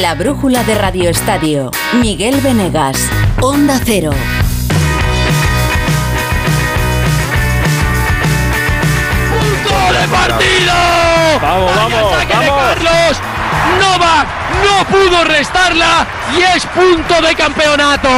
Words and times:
La 0.00 0.14
brújula 0.14 0.62
de 0.64 0.74
Radio 0.74 1.08
Estadio. 1.10 1.70
Miguel 1.94 2.40
Venegas. 2.40 2.98
Onda 3.40 3.80
Cero. 3.84 4.12
¡Punto 9.30 9.92
de 10.00 10.08
partido! 10.08 10.74
Vamos, 11.40 11.76
vamos, 11.76 11.92
vamos. 11.92 12.26
Carlos. 12.28 13.20
Novak 13.80 14.28
no 14.64 14.84
pudo 14.86 15.24
restarla 15.24 16.06
y 16.36 16.42
es 16.56 16.64
punto 16.66 17.20
de 17.22 17.34
campeonato. 17.34 18.08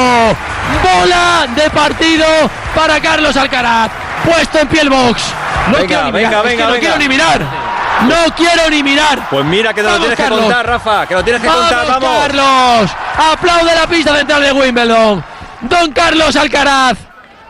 Bola 0.83 1.47
de 1.55 1.71
partido 1.71 2.27
para 2.75 3.01
Carlos 3.01 3.37
Alcaraz. 3.37 3.91
Puesto 4.25 4.59
en 4.59 4.69
pie 4.69 4.81
el 4.83 4.91
box. 4.91 5.23
No 5.71 5.79
Venga, 5.79 5.87
quiero 5.87 6.05
ni 6.07 6.13
venga, 6.13 6.29
mirar, 6.29 6.47
es 6.47 6.51
que 6.51 6.57
venga, 6.57 6.65
no 6.65 6.73
venga. 6.73 6.81
quiero 6.81 6.99
ni 6.99 7.09
mirar. 7.09 7.70
No 8.03 8.35
quiero 8.35 8.71
ni 8.71 8.83
mirar. 8.83 9.29
Pues 9.29 9.45
mira 9.45 9.75
que 9.75 9.83
te 9.83 9.89
lo 9.89 9.99
tienes 9.99 10.17
que 10.17 10.29
contar, 10.29 10.67
Rafa, 10.67 11.07
que 11.07 11.15
lo 11.15 11.25
tienes 11.25 11.43
que 11.43 11.49
¡Vamos, 11.49 11.63
contar, 11.63 11.87
vamos. 11.87 12.19
Carlos! 12.21 12.91
¡Aplaude 13.33 13.75
la 13.75 13.87
pista 13.87 14.17
central 14.17 14.43
de 14.43 14.53
Wimbledon! 14.53 15.25
Don 15.63 15.93
Carlos 15.93 16.37
Alcaraz, 16.37 16.97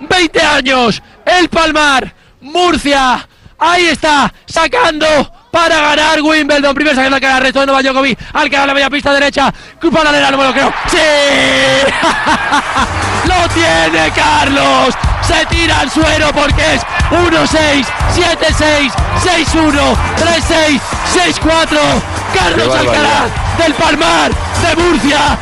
20 0.01 0.43
años, 0.43 1.03
El 1.25 1.49
Palmar, 1.49 2.13
Murcia, 2.41 3.27
ahí 3.59 3.87
está, 3.87 4.33
sacando 4.47 5.07
para 5.51 5.81
ganar 5.81 6.21
Wimbledon. 6.21 6.75
Primer 6.75 6.95
saque 6.95 7.09
de 7.09 7.15
Alcaraz, 7.15 7.41
resto 7.41 7.61
de 7.61 7.67
Novak 7.67 7.85
Djokovic. 7.85 8.19
Alcaraz 8.33 8.67
la 8.67 8.75
media 8.75 8.91
pista 8.91 9.13
derecha, 9.13 9.53
paralela, 9.93 10.31
no 10.31 10.39
me 10.39 10.45
lo 10.45 10.53
creo. 10.53 10.73
¡Sí! 10.89 10.97
¡Lo 13.29 13.49
tiene 13.55 14.11
Carlos! 14.11 14.95
Se 15.31 15.47
tira 15.47 15.79
al 15.79 15.91
suero 15.91 16.33
porque 16.33 16.75
es 16.75 16.83
1-6, 17.13 17.87
7-6, 18.17 18.91
6-1, 19.23 19.97
3-6, 20.19 20.81
6-4. 21.39 21.79
Carlos. 22.35 22.75
Alcaraz 22.75 23.31
del 23.59 23.75
Palmar, 23.75 24.33
de 24.33 24.83
Murcia, 24.83 25.39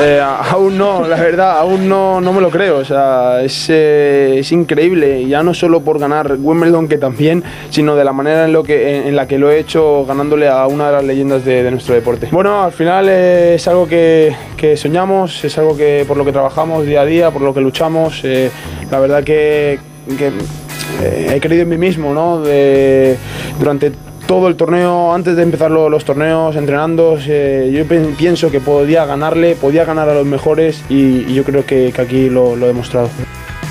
Eh, 0.00 0.20
aún 0.22 0.78
no, 0.78 1.06
la 1.06 1.16
verdad, 1.16 1.58
aún 1.58 1.88
no, 1.88 2.20
no 2.20 2.32
me 2.32 2.40
lo 2.40 2.50
creo. 2.50 2.78
O 2.78 2.84
sea, 2.84 3.42
es, 3.42 3.66
eh, 3.68 4.36
es 4.38 4.52
increíble, 4.52 5.26
ya 5.26 5.42
no 5.42 5.54
solo 5.54 5.80
por 5.80 5.98
ganar 5.98 6.36
Wimbledon, 6.38 6.88
que 6.88 6.98
también, 6.98 7.42
sino 7.70 7.94
de 7.94 8.04
la 8.04 8.12
manera 8.12 8.44
en, 8.44 8.52
lo 8.52 8.62
que, 8.62 9.06
en, 9.08 9.16
la 9.16 9.26
que 9.26 9.38
lo 9.38 9.50
he 9.50 9.58
hecho 9.58 10.04
ganándole 10.06 10.48
a 10.48 10.66
una 10.66 10.86
de 10.86 10.92
las 10.92 11.04
leyendas 11.04 11.44
de, 11.44 11.70
nuestro 11.70 11.94
deporte. 11.94 12.28
Bueno, 12.30 12.62
al 12.62 12.72
final 12.72 13.08
es 13.08 13.66
algo 13.68 13.86
que, 13.86 14.34
que 14.56 14.76
soñamos, 14.76 15.44
es 15.44 15.56
algo 15.58 15.76
que 15.76 16.04
por 16.06 16.16
lo 16.16 16.24
que 16.24 16.32
trabajamos 16.32 16.86
día 16.86 17.02
a 17.02 17.04
día, 17.04 17.30
por 17.30 17.42
lo 17.42 17.52
que 17.54 17.60
luchamos. 17.60 18.20
eh, 18.24 18.50
la 18.90 18.98
verdad 18.98 19.22
que, 19.24 19.78
que, 20.18 20.32
he 21.34 21.40
creído 21.40 21.62
en 21.62 21.68
mí 21.68 21.78
mismo, 21.78 22.12
¿no? 22.12 22.40
De- 22.40 23.16
durante 23.58 23.92
todo 24.26 24.48
el 24.48 24.56
torneo, 24.56 25.12
antes 25.12 25.36
de 25.36 25.42
empezar 25.42 25.70
lo- 25.70 25.88
los 25.88 26.04
torneos, 26.04 26.56
entrenando, 26.56 27.18
eh, 27.26 27.70
yo 27.72 27.84
pi- 27.86 28.14
pienso 28.16 28.50
que 28.50 28.60
podía 28.60 29.04
ganarle, 29.04 29.54
podía 29.56 29.84
ganar 29.84 30.08
a 30.08 30.14
los 30.14 30.26
mejores 30.26 30.82
y, 30.88 31.24
y 31.28 31.34
yo 31.34 31.44
creo 31.44 31.66
que, 31.66 31.92
que 31.94 32.00
aquí 32.02 32.30
lo, 32.30 32.56
lo 32.56 32.64
he 32.66 32.68
demostrado. 32.68 33.08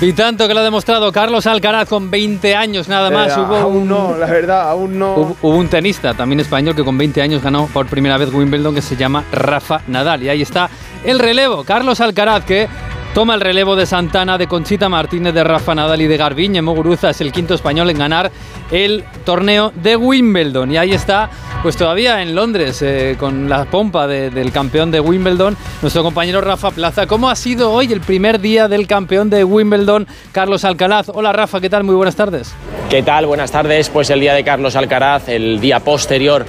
Y 0.00 0.12
tanto 0.14 0.48
que 0.48 0.54
lo 0.54 0.60
ha 0.60 0.64
demostrado 0.64 1.12
Carlos 1.12 1.46
Alcaraz 1.46 1.88
con 1.88 2.10
20 2.10 2.56
años 2.56 2.88
nada 2.88 3.08
más. 3.10 3.36
Eh, 3.36 3.40
hubo, 3.40 3.54
aún 3.56 3.76
un, 3.82 3.88
no, 3.88 4.16
la 4.18 4.26
verdad, 4.26 4.68
aún 4.68 4.98
no. 4.98 5.14
hubo- 5.14 5.36
hubo 5.42 5.56
un 5.56 5.68
tenista 5.68 6.12
también 6.14 6.40
español 6.40 6.74
que 6.74 6.82
con 6.82 6.98
20 6.98 7.22
años 7.22 7.40
ganó 7.42 7.66
por 7.72 7.86
primera 7.86 8.18
vez 8.18 8.32
Wimbledon 8.32 8.74
que 8.74 8.82
se 8.82 8.96
llama 8.96 9.22
Rafa 9.30 9.80
Nadal. 9.86 10.22
Y 10.24 10.28
ahí 10.28 10.42
está 10.42 10.68
el 11.04 11.20
relevo. 11.20 11.62
Carlos 11.62 12.00
Alcaraz 12.00 12.44
que 12.44 12.66
toma 13.14 13.34
el 13.34 13.40
relevo 13.42 13.76
de 13.76 13.84
Santana, 13.84 14.38
de 14.38 14.46
Conchita 14.46 14.88
Martínez, 14.88 15.34
de 15.34 15.44
Rafa 15.44 15.74
Nadal 15.74 16.00
y 16.00 16.06
de 16.06 16.16
Garbiñe 16.16 16.62
Muguruza. 16.62 17.10
Es 17.10 17.20
el 17.20 17.30
quinto 17.30 17.54
español 17.54 17.90
en 17.90 17.98
ganar 17.98 18.30
el 18.70 19.04
torneo 19.24 19.70
de 19.74 19.96
Wimbledon. 19.96 20.72
Y 20.72 20.78
ahí 20.78 20.92
está, 20.92 21.28
pues 21.62 21.76
todavía 21.76 22.22
en 22.22 22.34
Londres, 22.34 22.80
eh, 22.80 23.16
con 23.18 23.50
la 23.50 23.66
pompa 23.66 24.06
de- 24.06 24.30
del 24.30 24.50
campeón 24.50 24.90
de 24.90 25.00
Wimbledon, 25.00 25.56
nuestro 25.82 26.02
compañero 26.02 26.40
Rafa 26.40 26.70
Plaza. 26.70 27.06
¿Cómo 27.06 27.28
ha 27.28 27.36
sido 27.36 27.70
hoy 27.70 27.92
el 27.92 28.00
primer 28.00 28.40
día 28.40 28.66
del 28.66 28.86
campeón 28.86 29.28
de 29.28 29.44
Wimbledon, 29.44 30.06
Carlos 30.32 30.64
Alcaraz? 30.64 31.10
Hola 31.12 31.32
Rafa, 31.32 31.60
¿qué 31.60 31.68
tal? 31.68 31.84
Muy 31.84 31.94
buenas 31.94 32.16
tardes. 32.16 32.54
¿Qué 32.88 33.02
tal? 33.02 33.26
Buenas 33.26 33.50
tardes. 33.52 33.90
Pues 33.90 34.08
el 34.08 34.20
día 34.20 34.32
de 34.32 34.42
Carlos 34.42 34.74
Alcaraz, 34.74 35.28
el 35.28 35.60
día 35.60 35.80
posterior 35.80 36.46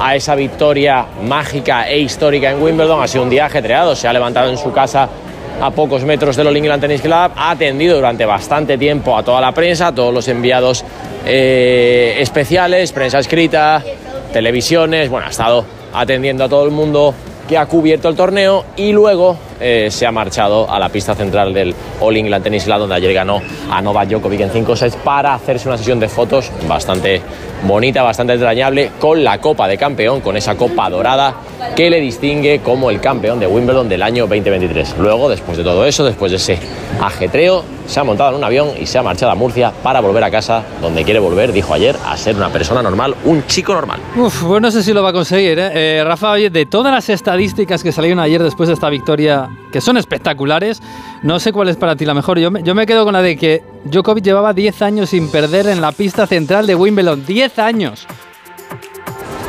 a 0.00 0.14
esa 0.16 0.34
victoria 0.36 1.06
mágica 1.24 1.88
e 1.88 1.98
histórica 1.98 2.50
en 2.52 2.62
Wimbledon, 2.62 3.02
ha 3.02 3.08
sido 3.08 3.24
un 3.24 3.30
día 3.30 3.46
ajetreado. 3.46 3.96
Se 3.96 4.06
ha 4.06 4.12
levantado 4.12 4.48
en 4.50 4.58
su 4.58 4.72
casa 4.72 5.08
a 5.60 5.70
pocos 5.70 6.04
metros 6.04 6.36
del 6.36 6.46
All 6.46 6.56
England 6.56 6.80
Tennis 6.80 7.00
Club, 7.00 7.32
ha 7.36 7.50
atendido 7.50 7.96
durante 7.96 8.24
bastante 8.24 8.76
tiempo 8.78 9.16
a 9.16 9.22
toda 9.22 9.40
la 9.40 9.52
prensa, 9.52 9.88
a 9.88 9.94
todos 9.94 10.12
los 10.12 10.26
enviados 10.28 10.84
eh, 11.24 12.16
especiales, 12.18 12.92
prensa 12.92 13.18
escrita, 13.18 13.82
televisiones, 14.32 15.08
bueno, 15.08 15.26
ha 15.26 15.30
estado 15.30 15.64
atendiendo 15.92 16.44
a 16.44 16.48
todo 16.48 16.64
el 16.64 16.70
mundo 16.70 17.14
que 17.48 17.56
ha 17.58 17.66
cubierto 17.66 18.08
el 18.08 18.16
torneo 18.16 18.64
y 18.76 18.92
luego 18.92 19.36
eh, 19.60 19.88
se 19.90 20.06
ha 20.06 20.12
marchado 20.12 20.70
a 20.70 20.78
la 20.78 20.88
pista 20.88 21.14
central 21.14 21.52
del 21.52 21.74
All 22.00 22.16
England 22.16 22.44
Tennis 22.44 22.64
Club 22.64 22.78
donde 22.78 22.94
ayer 22.94 23.12
ganó 23.12 23.40
a 23.70 23.80
Novak 23.80 24.08
Djokovic 24.08 24.40
en 24.40 24.50
5 24.50 24.76
sets 24.76 24.96
para 24.96 25.34
hacerse 25.34 25.68
una 25.68 25.78
sesión 25.78 26.00
de 26.00 26.08
fotos 26.08 26.50
bastante 26.68 27.22
bonita, 27.66 28.02
bastante 28.02 28.34
entrañable 28.34 28.90
con 28.98 29.22
la 29.24 29.38
Copa 29.38 29.66
de 29.68 29.78
Campeón, 29.78 30.20
con 30.20 30.36
esa 30.36 30.56
Copa 30.56 30.90
dorada 30.90 31.34
que 31.74 31.90
le 31.90 32.00
distingue 32.00 32.60
como 32.60 32.90
el 32.90 33.00
campeón 33.00 33.40
de 33.40 33.46
Wimbledon 33.46 33.88
del 33.88 34.02
año 34.02 34.26
2023. 34.26 34.96
Luego, 34.98 35.28
después 35.28 35.58
de 35.58 35.64
todo 35.64 35.84
eso, 35.86 36.04
después 36.04 36.30
de 36.30 36.36
ese 36.36 36.58
ajetreo, 37.00 37.64
se 37.86 38.00
ha 38.00 38.04
montado 38.04 38.30
en 38.30 38.36
un 38.36 38.44
avión 38.44 38.70
y 38.80 38.86
se 38.86 38.98
ha 38.98 39.02
marchado 39.02 39.32
a 39.32 39.34
Murcia 39.34 39.72
para 39.82 40.00
volver 40.00 40.24
a 40.24 40.30
casa 40.30 40.62
donde 40.80 41.04
quiere 41.04 41.18
volver, 41.18 41.52
dijo 41.52 41.74
ayer, 41.74 41.96
a 42.06 42.16
ser 42.16 42.36
una 42.36 42.50
persona 42.50 42.82
normal, 42.82 43.14
un 43.24 43.46
chico 43.46 43.74
normal. 43.74 44.00
Uf, 44.16 44.44
pues 44.44 44.62
no 44.62 44.70
sé 44.70 44.82
si 44.82 44.92
lo 44.92 45.02
va 45.02 45.10
a 45.10 45.12
conseguir. 45.12 45.58
¿eh? 45.58 45.98
Eh, 45.98 46.04
Rafa, 46.04 46.30
oye, 46.30 46.50
de 46.50 46.66
todas 46.66 46.92
las 46.92 47.08
estadísticas 47.08 47.82
que 47.82 47.92
salieron 47.92 48.20
ayer 48.20 48.42
después 48.42 48.68
de 48.68 48.74
esta 48.74 48.88
victoria, 48.88 49.43
que 49.72 49.80
son 49.80 49.96
espectaculares, 49.96 50.82
no 51.22 51.38
sé 51.40 51.52
cuál 51.52 51.68
es 51.68 51.76
para 51.76 51.96
ti 51.96 52.04
la 52.04 52.14
mejor. 52.14 52.38
Yo 52.38 52.50
me, 52.50 52.62
yo 52.62 52.74
me 52.74 52.86
quedo 52.86 53.04
con 53.04 53.12
la 53.12 53.22
de 53.22 53.36
que 53.36 53.62
Djokovic 53.84 54.24
llevaba 54.24 54.52
10 54.52 54.82
años 54.82 55.10
sin 55.10 55.30
perder 55.30 55.66
en 55.68 55.80
la 55.80 55.92
pista 55.92 56.26
central 56.26 56.66
de 56.66 56.74
Wimbledon. 56.74 57.24
10 57.24 57.58
años. 57.58 58.06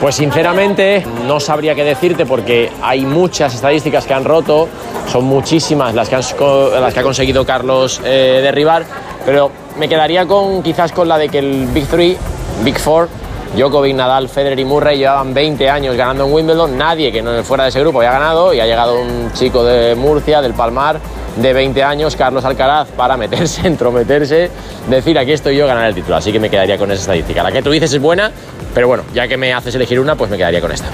Pues 0.02 0.16
sinceramente 0.16 1.06
no 1.26 1.40
sabría 1.40 1.74
qué 1.74 1.84
decirte 1.84 2.26
porque 2.26 2.70
hay 2.82 3.06
muchas 3.06 3.56
estadísticas 3.56 4.06
que 4.06 4.14
han 4.14 4.26
roto, 4.26 4.68
son 5.08 5.24
muchísimas 5.26 5.96
las 5.96 6.10
que, 6.10 6.16
las 6.16 6.94
que 6.94 7.00
ha 7.00 7.04
conseguido 7.04 7.46
Carlos 7.46 8.02
eh, 8.04 8.40
derribar, 8.44 8.86
pero 9.26 9.50
me 9.80 9.88
quedaría 9.88 10.26
con 10.26 10.62
quizás 10.62 10.92
con 10.92 11.08
la 11.08 11.18
de 11.18 11.30
que 11.30 11.40
el 11.40 11.68
Big 11.68 11.88
Three, 11.88 12.18
Big 12.64 12.78
Four, 12.78 13.08
Djokovic, 13.56 13.96
Nadal, 13.96 14.28
Federer 14.28 14.60
y 14.60 14.66
Murray 14.66 14.98
llevaban 14.98 15.34
20 15.34 15.70
años 15.70 15.96
ganando 15.96 16.26
en 16.26 16.34
Wimbledon, 16.34 16.78
nadie 16.78 17.12
que 17.12 17.22
no 17.22 17.42
fuera 17.44 17.64
de 17.64 17.70
ese 17.70 17.80
grupo 17.80 18.00
había 18.00 18.12
ganado 18.12 18.54
y 18.54 18.60
ha 18.60 18.66
llegado 18.66 19.00
un 19.00 19.32
chico 19.32 19.64
de 19.64 19.96
Murcia, 19.96 20.42
del 20.42 20.54
Palmar, 20.54 21.00
de 21.38 21.54
20 21.54 21.82
años, 21.82 22.16
Carlos 22.18 22.44
Alcaraz, 22.44 22.90
para 22.90 23.16
meterse, 23.16 23.62
entrometerse, 23.68 24.52
decir 24.90 25.18
aquí 25.18 25.32
estoy 25.32 25.56
yo, 25.56 25.68
ganar 25.68 25.88
el 25.88 25.96
título. 25.96 26.18
Así 26.18 26.34
que 26.34 26.40
me 26.40 26.50
quedaría 26.50 26.78
con 26.78 26.92
esa 26.92 27.02
estadística. 27.02 27.44
La 27.44 27.52
que 27.52 27.62
tú 27.62 27.72
dices 27.72 27.94
es 27.94 28.02
buena, 28.02 28.30
pero 28.74 28.88
bueno, 28.88 29.04
ya 29.14 29.28
que 29.28 29.38
me 29.38 29.54
haces 29.54 29.74
elegir 29.76 30.02
una, 30.02 30.16
pues 30.16 30.30
me 30.30 30.38
quedaría 30.38 30.60
con 30.60 30.74
esta. 30.74 30.88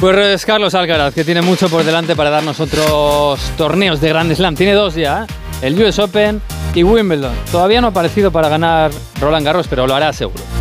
Pues 0.00 0.16
es 0.16 0.46
Carlos 0.46 0.74
Alcaraz, 0.74 1.12
que 1.14 1.24
tiene 1.24 1.42
mucho 1.42 1.68
por 1.68 1.84
delante 1.84 2.16
para 2.16 2.30
darnos 2.30 2.58
otros 2.58 3.38
torneos 3.58 4.00
de 4.00 4.08
Grand 4.08 4.34
Slam. 4.34 4.54
Tiene 4.54 4.72
dos 4.72 4.94
ya, 4.94 5.24
¿eh? 5.24 5.66
el 5.66 5.82
US 5.82 5.98
Open 5.98 6.40
y 6.74 6.82
Wimbledon. 6.82 7.34
Todavía 7.52 7.80
no 7.82 7.88
ha 7.88 7.90
aparecido 7.90 8.30
para 8.30 8.48
ganar 8.48 8.90
Roland 9.20 9.44
Garros, 9.44 9.66
pero 9.68 9.86
lo 9.86 9.94
hará 9.94 10.12
seguro. 10.12 10.55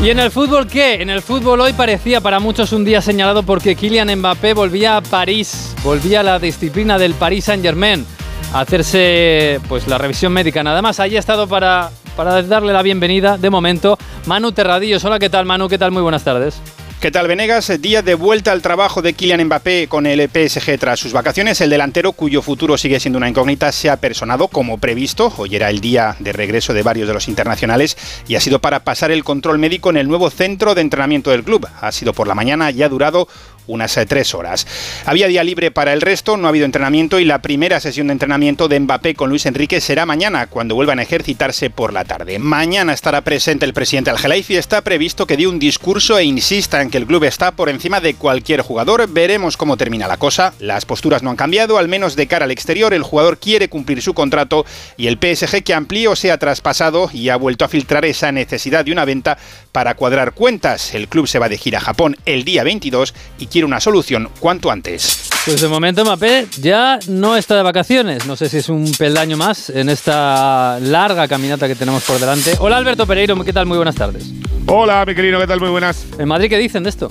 ¿Y 0.00 0.10
en 0.10 0.20
el 0.20 0.30
fútbol 0.30 0.68
qué? 0.68 1.02
En 1.02 1.10
el 1.10 1.22
fútbol 1.22 1.60
hoy 1.60 1.72
parecía 1.72 2.20
para 2.20 2.38
muchos 2.38 2.72
un 2.72 2.84
día 2.84 3.02
señalado 3.02 3.42
porque 3.42 3.74
Kylian 3.74 4.16
Mbappé 4.18 4.54
volvía 4.54 4.96
a 4.96 5.00
París, 5.00 5.74
volvía 5.82 6.20
a 6.20 6.22
la 6.22 6.38
disciplina 6.38 6.98
del 6.98 7.14
Paris 7.14 7.46
Saint-Germain 7.46 8.06
a 8.54 8.60
hacerse 8.60 9.60
pues 9.68 9.88
la 9.88 9.98
revisión 9.98 10.32
médica. 10.32 10.62
Nada 10.62 10.82
más, 10.82 11.00
ahí 11.00 11.16
ha 11.16 11.18
estado 11.18 11.48
para, 11.48 11.90
para 12.16 12.40
darle 12.42 12.72
la 12.72 12.82
bienvenida 12.82 13.38
de 13.38 13.50
momento 13.50 13.98
Manu 14.26 14.52
Terradillos. 14.52 15.04
Hola, 15.04 15.18
¿qué 15.18 15.30
tal 15.30 15.46
Manu? 15.46 15.68
¿Qué 15.68 15.78
tal? 15.78 15.90
Muy 15.90 16.02
buenas 16.02 16.22
tardes. 16.22 16.60
¿Qué 17.00 17.12
tal, 17.12 17.28
Venegas? 17.28 17.70
Día 17.80 18.02
de 18.02 18.16
vuelta 18.16 18.50
al 18.50 18.60
trabajo 18.60 19.02
de 19.02 19.12
Kylian 19.12 19.44
Mbappé 19.44 19.86
con 19.86 20.04
el 20.04 20.28
PSG 20.28 20.80
tras 20.80 20.98
sus 20.98 21.12
vacaciones. 21.12 21.60
El 21.60 21.70
delantero, 21.70 22.10
cuyo 22.10 22.42
futuro 22.42 22.76
sigue 22.76 22.98
siendo 22.98 23.18
una 23.18 23.28
incógnita, 23.28 23.70
se 23.70 23.88
ha 23.88 23.98
personado 23.98 24.48
como 24.48 24.78
previsto. 24.78 25.32
Hoy 25.36 25.54
era 25.54 25.70
el 25.70 25.80
día 25.80 26.16
de 26.18 26.32
regreso 26.32 26.74
de 26.74 26.82
varios 26.82 27.06
de 27.06 27.14
los 27.14 27.28
internacionales 27.28 27.96
y 28.26 28.34
ha 28.34 28.40
sido 28.40 28.58
para 28.58 28.82
pasar 28.82 29.12
el 29.12 29.22
control 29.22 29.58
médico 29.58 29.90
en 29.90 29.96
el 29.96 30.08
nuevo 30.08 30.28
centro 30.28 30.74
de 30.74 30.80
entrenamiento 30.80 31.30
del 31.30 31.44
club. 31.44 31.68
Ha 31.80 31.92
sido 31.92 32.12
por 32.12 32.26
la 32.26 32.34
mañana 32.34 32.72
y 32.72 32.82
ha 32.82 32.88
durado 32.88 33.28
unas 33.68 33.96
eh, 33.96 34.06
tres 34.06 34.34
horas. 34.34 34.66
Había 35.06 35.28
día 35.28 35.44
libre 35.44 35.70
para 35.70 35.92
el 35.92 36.00
resto, 36.00 36.36
no 36.36 36.46
ha 36.46 36.50
habido 36.50 36.64
entrenamiento 36.64 37.20
y 37.20 37.24
la 37.24 37.40
primera 37.40 37.78
sesión 37.78 38.08
de 38.08 38.14
entrenamiento 38.14 38.66
de 38.66 38.80
Mbappé 38.80 39.14
con 39.14 39.30
Luis 39.30 39.46
Enrique 39.46 39.80
será 39.80 40.06
mañana, 40.06 40.48
cuando 40.48 40.74
vuelvan 40.74 40.98
a 40.98 41.02
ejercitarse 41.02 41.70
por 41.70 41.92
la 41.92 42.04
tarde. 42.04 42.40
Mañana 42.40 42.92
estará 42.92 43.20
presente 43.20 43.64
el 43.64 43.74
presidente 43.74 44.10
Al 44.10 44.18
y 44.48 44.56
está 44.56 44.82
previsto 44.82 45.26
que 45.26 45.36
dé 45.36 45.46
un 45.46 45.58
discurso 45.58 46.18
e 46.18 46.24
insista 46.24 46.82
en 46.82 46.90
que 46.90 46.98
el 46.98 47.06
club 47.06 47.24
está 47.24 47.52
por 47.52 47.68
encima 47.68 48.00
de 48.00 48.14
cualquier 48.14 48.62
jugador. 48.62 49.08
Veremos 49.08 49.56
cómo 49.56 49.76
termina 49.76 50.08
la 50.08 50.16
cosa. 50.16 50.54
Las 50.58 50.84
posturas 50.84 51.22
no 51.22 51.30
han 51.30 51.36
cambiado, 51.36 51.78
al 51.78 51.88
menos 51.88 52.16
de 52.16 52.26
cara 52.26 52.44
al 52.44 52.50
exterior. 52.50 52.94
El 52.94 53.02
jugador 53.02 53.38
quiere 53.38 53.68
cumplir 53.68 54.02
su 54.02 54.14
contrato 54.14 54.64
y 54.96 55.06
el 55.06 55.18
PSG 55.18 55.62
que 55.62 55.74
amplíe 55.74 56.08
o 56.08 56.16
sea 56.16 56.38
traspasado 56.38 57.10
y 57.12 57.28
ha 57.28 57.36
vuelto 57.36 57.64
a 57.64 57.68
filtrar 57.68 58.04
esa 58.04 58.32
necesidad 58.32 58.84
de 58.84 58.92
una 58.92 59.04
venta 59.04 59.38
para 59.72 59.94
cuadrar 59.94 60.32
cuentas. 60.32 60.94
El 60.94 61.08
club 61.08 61.26
se 61.26 61.38
va 61.38 61.48
de 61.48 61.58
gira 61.58 61.78
a 61.78 61.82
Japón 61.82 62.16
el 62.24 62.44
día 62.44 62.64
22 62.64 63.14
y 63.38 63.46
quiere 63.46 63.57
una 63.64 63.80
solución 63.80 64.28
cuanto 64.40 64.70
antes. 64.70 65.28
Pues 65.44 65.60
de 65.60 65.68
momento 65.68 66.04
Mbappé 66.04 66.46
ya 66.60 66.98
no 67.08 67.36
está 67.36 67.56
de 67.56 67.62
vacaciones. 67.62 68.26
No 68.26 68.36
sé 68.36 68.48
si 68.48 68.58
es 68.58 68.68
un 68.68 68.90
peldaño 68.92 69.36
más 69.36 69.70
en 69.70 69.88
esta 69.88 70.78
larga 70.80 71.26
caminata 71.26 71.66
que 71.66 71.74
tenemos 71.74 72.02
por 72.04 72.18
delante. 72.18 72.54
Hola 72.60 72.76
Alberto 72.76 73.06
Pereiro, 73.06 73.42
¿qué 73.44 73.52
tal? 73.52 73.64
Muy 73.66 73.76
buenas 73.76 73.94
tardes. 73.94 74.30
Hola, 74.66 75.04
mi 75.06 75.14
querido, 75.14 75.40
¿qué 75.40 75.46
tal? 75.46 75.60
Muy 75.60 75.70
buenas. 75.70 76.04
¿En 76.18 76.28
Madrid 76.28 76.50
qué 76.50 76.58
dicen 76.58 76.82
de 76.82 76.90
esto? 76.90 77.10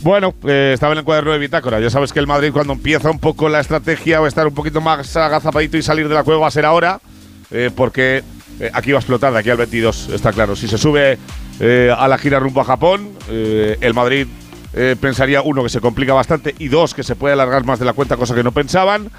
Bueno, 0.00 0.34
eh, 0.46 0.72
estaba 0.74 0.92
en 0.92 0.98
el 0.98 1.04
cuaderno 1.04 1.32
de 1.32 1.38
bitácora. 1.38 1.80
Ya 1.80 1.90
sabes 1.90 2.12
que 2.12 2.18
el 2.18 2.26
Madrid 2.26 2.50
cuando 2.52 2.72
empieza 2.72 3.10
un 3.10 3.18
poco 3.18 3.48
la 3.48 3.60
estrategia 3.60 4.20
o 4.20 4.26
estar 4.26 4.46
un 4.46 4.54
poquito 4.54 4.80
más 4.80 5.16
agazapadito 5.16 5.76
y 5.76 5.82
salir 5.82 6.08
de 6.08 6.14
la 6.14 6.24
cueva 6.24 6.40
va 6.40 6.48
a 6.48 6.50
ser 6.50 6.64
ahora, 6.64 7.00
eh, 7.50 7.70
porque 7.74 8.22
eh, 8.60 8.70
aquí 8.72 8.92
va 8.92 8.98
a 8.98 9.00
explotar 9.00 9.32
de 9.32 9.38
aquí 9.38 9.50
al 9.50 9.56
22, 9.58 10.10
está 10.10 10.32
claro. 10.32 10.56
Si 10.56 10.68
se 10.68 10.78
sube 10.78 11.18
a 11.96 12.08
la 12.08 12.18
gira 12.18 12.40
rumbo 12.40 12.60
a 12.60 12.64
Japón, 12.64 13.10
el 13.28 13.94
Madrid 13.94 14.26
pensaría, 15.00 15.42
uno, 15.42 15.62
que 15.62 15.68
se 15.68 15.80
complica 15.80 16.12
bastante 16.12 16.54
y 16.58 16.68
dos, 16.68 16.94
que 16.94 17.02
se 17.02 17.16
puede 17.16 17.34
alargar 17.34 17.64
más 17.64 17.78
de 17.78 17.84
la 17.84 17.92
cuenta, 17.92 18.16
cosa 18.16 18.34
que 18.34 18.42
no 18.42 18.52
pensaban. 18.52 19.10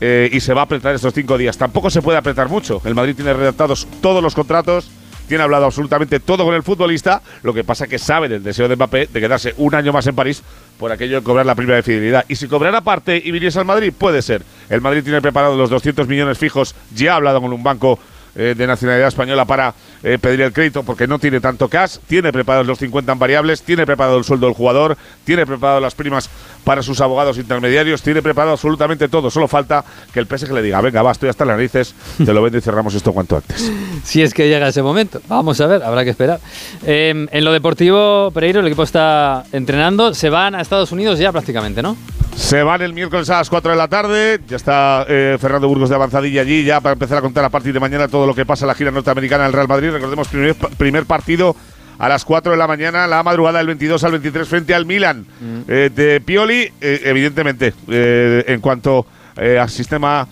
y 0.00 0.40
se 0.40 0.52
va 0.54 0.62
a 0.62 0.64
apretar 0.64 0.94
estos 0.94 1.14
cinco 1.14 1.38
días. 1.38 1.56
Tampoco 1.56 1.88
se 1.88 2.02
puede 2.02 2.18
apretar 2.18 2.48
mucho. 2.48 2.82
El 2.84 2.94
Madrid 2.94 3.14
tiene 3.14 3.32
redactados 3.32 3.86
todos 4.00 4.22
los 4.22 4.34
contratos 4.34 4.90
tiene 5.26 5.42
hablado 5.42 5.66
absolutamente 5.66 6.20
todo 6.20 6.44
con 6.44 6.54
el 6.54 6.62
futbolista, 6.62 7.22
lo 7.42 7.54
que 7.54 7.64
pasa 7.64 7.86
que 7.86 7.98
sabe 7.98 8.28
del 8.28 8.42
deseo 8.42 8.68
de 8.68 8.76
Mbappé 8.76 9.08
de 9.12 9.20
quedarse 9.20 9.54
un 9.58 9.74
año 9.74 9.92
más 9.92 10.06
en 10.06 10.14
París 10.14 10.42
por 10.78 10.92
aquello 10.92 11.16
de 11.16 11.22
cobrar 11.22 11.46
la 11.46 11.54
prima 11.54 11.74
de 11.74 11.82
fidelidad. 11.82 12.24
Y 12.28 12.36
si 12.36 12.48
cobrara 12.48 12.80
parte 12.82 13.20
y 13.24 13.30
viniese 13.30 13.58
al 13.58 13.64
Madrid, 13.64 13.92
puede 13.96 14.22
ser. 14.22 14.42
El 14.68 14.80
Madrid 14.80 15.02
tiene 15.02 15.22
preparado 15.22 15.56
los 15.56 15.70
200 15.70 16.08
millones 16.08 16.38
fijos, 16.38 16.74
ya 16.94 17.12
ha 17.12 17.16
hablado 17.16 17.40
con 17.40 17.52
un 17.52 17.62
banco 17.62 17.98
eh, 18.36 18.54
de 18.56 18.66
nacionalidad 18.66 19.08
española 19.08 19.44
para 19.44 19.74
eh, 20.02 20.18
pedir 20.18 20.40
el 20.42 20.52
crédito 20.52 20.82
porque 20.82 21.06
no 21.06 21.18
tiene 21.18 21.40
tanto 21.40 21.68
cash, 21.68 21.98
tiene 22.06 22.32
preparados 22.32 22.66
los 22.66 22.78
50 22.78 23.12
en 23.12 23.18
variables, 23.18 23.62
tiene 23.62 23.86
preparado 23.86 24.18
el 24.18 24.24
sueldo 24.24 24.46
del 24.46 24.54
jugador, 24.54 24.96
tiene 25.24 25.46
preparado 25.46 25.80
las 25.80 25.94
primas 25.94 26.28
para 26.64 26.82
sus 26.82 27.00
abogados 27.00 27.38
intermediarios, 27.38 28.02
tiene 28.02 28.22
preparado 28.22 28.52
absolutamente 28.52 29.08
todo. 29.08 29.30
Solo 29.30 29.46
falta 29.48 29.84
que 30.12 30.20
el 30.20 30.26
PSG 30.26 30.52
le 30.52 30.62
diga, 30.62 30.80
venga, 30.80 31.02
va, 31.02 31.12
estoy 31.12 31.28
hasta 31.28 31.44
las 31.44 31.56
narices, 31.56 31.94
te 32.18 32.32
lo 32.32 32.42
vendo 32.42 32.58
y 32.58 32.60
cerramos 32.60 32.94
esto 32.94 33.12
cuanto 33.12 33.36
antes. 33.36 33.70
Si 34.04 34.22
es 34.22 34.34
que 34.34 34.48
llega 34.48 34.68
ese 34.68 34.82
momento. 34.82 35.20
Vamos 35.28 35.60
a 35.60 35.66
ver, 35.66 35.82
habrá 35.82 36.04
que 36.04 36.10
esperar. 36.10 36.38
Em, 36.84 37.26
en 37.30 37.44
lo 37.44 37.52
deportivo, 37.52 38.30
Pereiro, 38.32 38.60
el 38.60 38.66
equipo 38.66 38.82
está 38.82 39.44
entrenando. 39.52 40.14
Se 40.14 40.28
van 40.28 40.54
a 40.54 40.60
Estados 40.60 40.92
Unidos 40.92 41.18
ya 41.18 41.32
prácticamente, 41.32 41.82
¿no? 41.82 41.96
Se 42.36 42.62
van 42.62 42.82
el 42.82 42.92
miércoles 42.92 43.30
a 43.30 43.38
las 43.38 43.48
4 43.48 43.70
de 43.70 43.76
la 43.76 43.88
tarde. 43.88 44.40
Ya 44.48 44.56
está 44.56 45.06
eh, 45.08 45.38
Fernando 45.40 45.68
Burgos 45.68 45.88
de 45.88 45.94
avanzadilla 45.94 46.42
allí, 46.42 46.64
ya 46.64 46.80
para 46.80 46.94
empezar 46.94 47.18
a 47.18 47.20
contar 47.20 47.44
a 47.44 47.48
partir 47.48 47.72
de 47.72 47.80
mañana 47.80 48.08
todo 48.08 48.26
lo 48.26 48.34
que 48.34 48.44
pasa 48.44 48.64
en 48.64 48.68
la 48.68 48.74
gira 48.74 48.90
norteamericana 48.90 49.44
del 49.44 49.52
Real 49.52 49.68
Madrid. 49.68 49.90
Recordemos, 49.90 50.28
primer, 50.28 50.54
primer 50.54 51.06
partido 51.06 51.56
a 52.04 52.08
las 52.08 52.26
4 52.26 52.52
de 52.52 52.58
la 52.58 52.66
mañana, 52.66 53.06
la 53.06 53.22
madrugada 53.22 53.58
del 53.58 53.68
22 53.68 54.04
al 54.04 54.10
23 54.12 54.46
frente 54.46 54.74
al 54.74 54.84
Milan 54.84 55.24
mm. 55.40 55.60
eh, 55.68 55.90
de 55.94 56.20
Pioli. 56.20 56.70
Eh, 56.78 57.00
evidentemente, 57.04 57.72
en 57.88 58.60
cuanto 58.60 59.06
al 59.36 59.68
sistema 59.68 60.26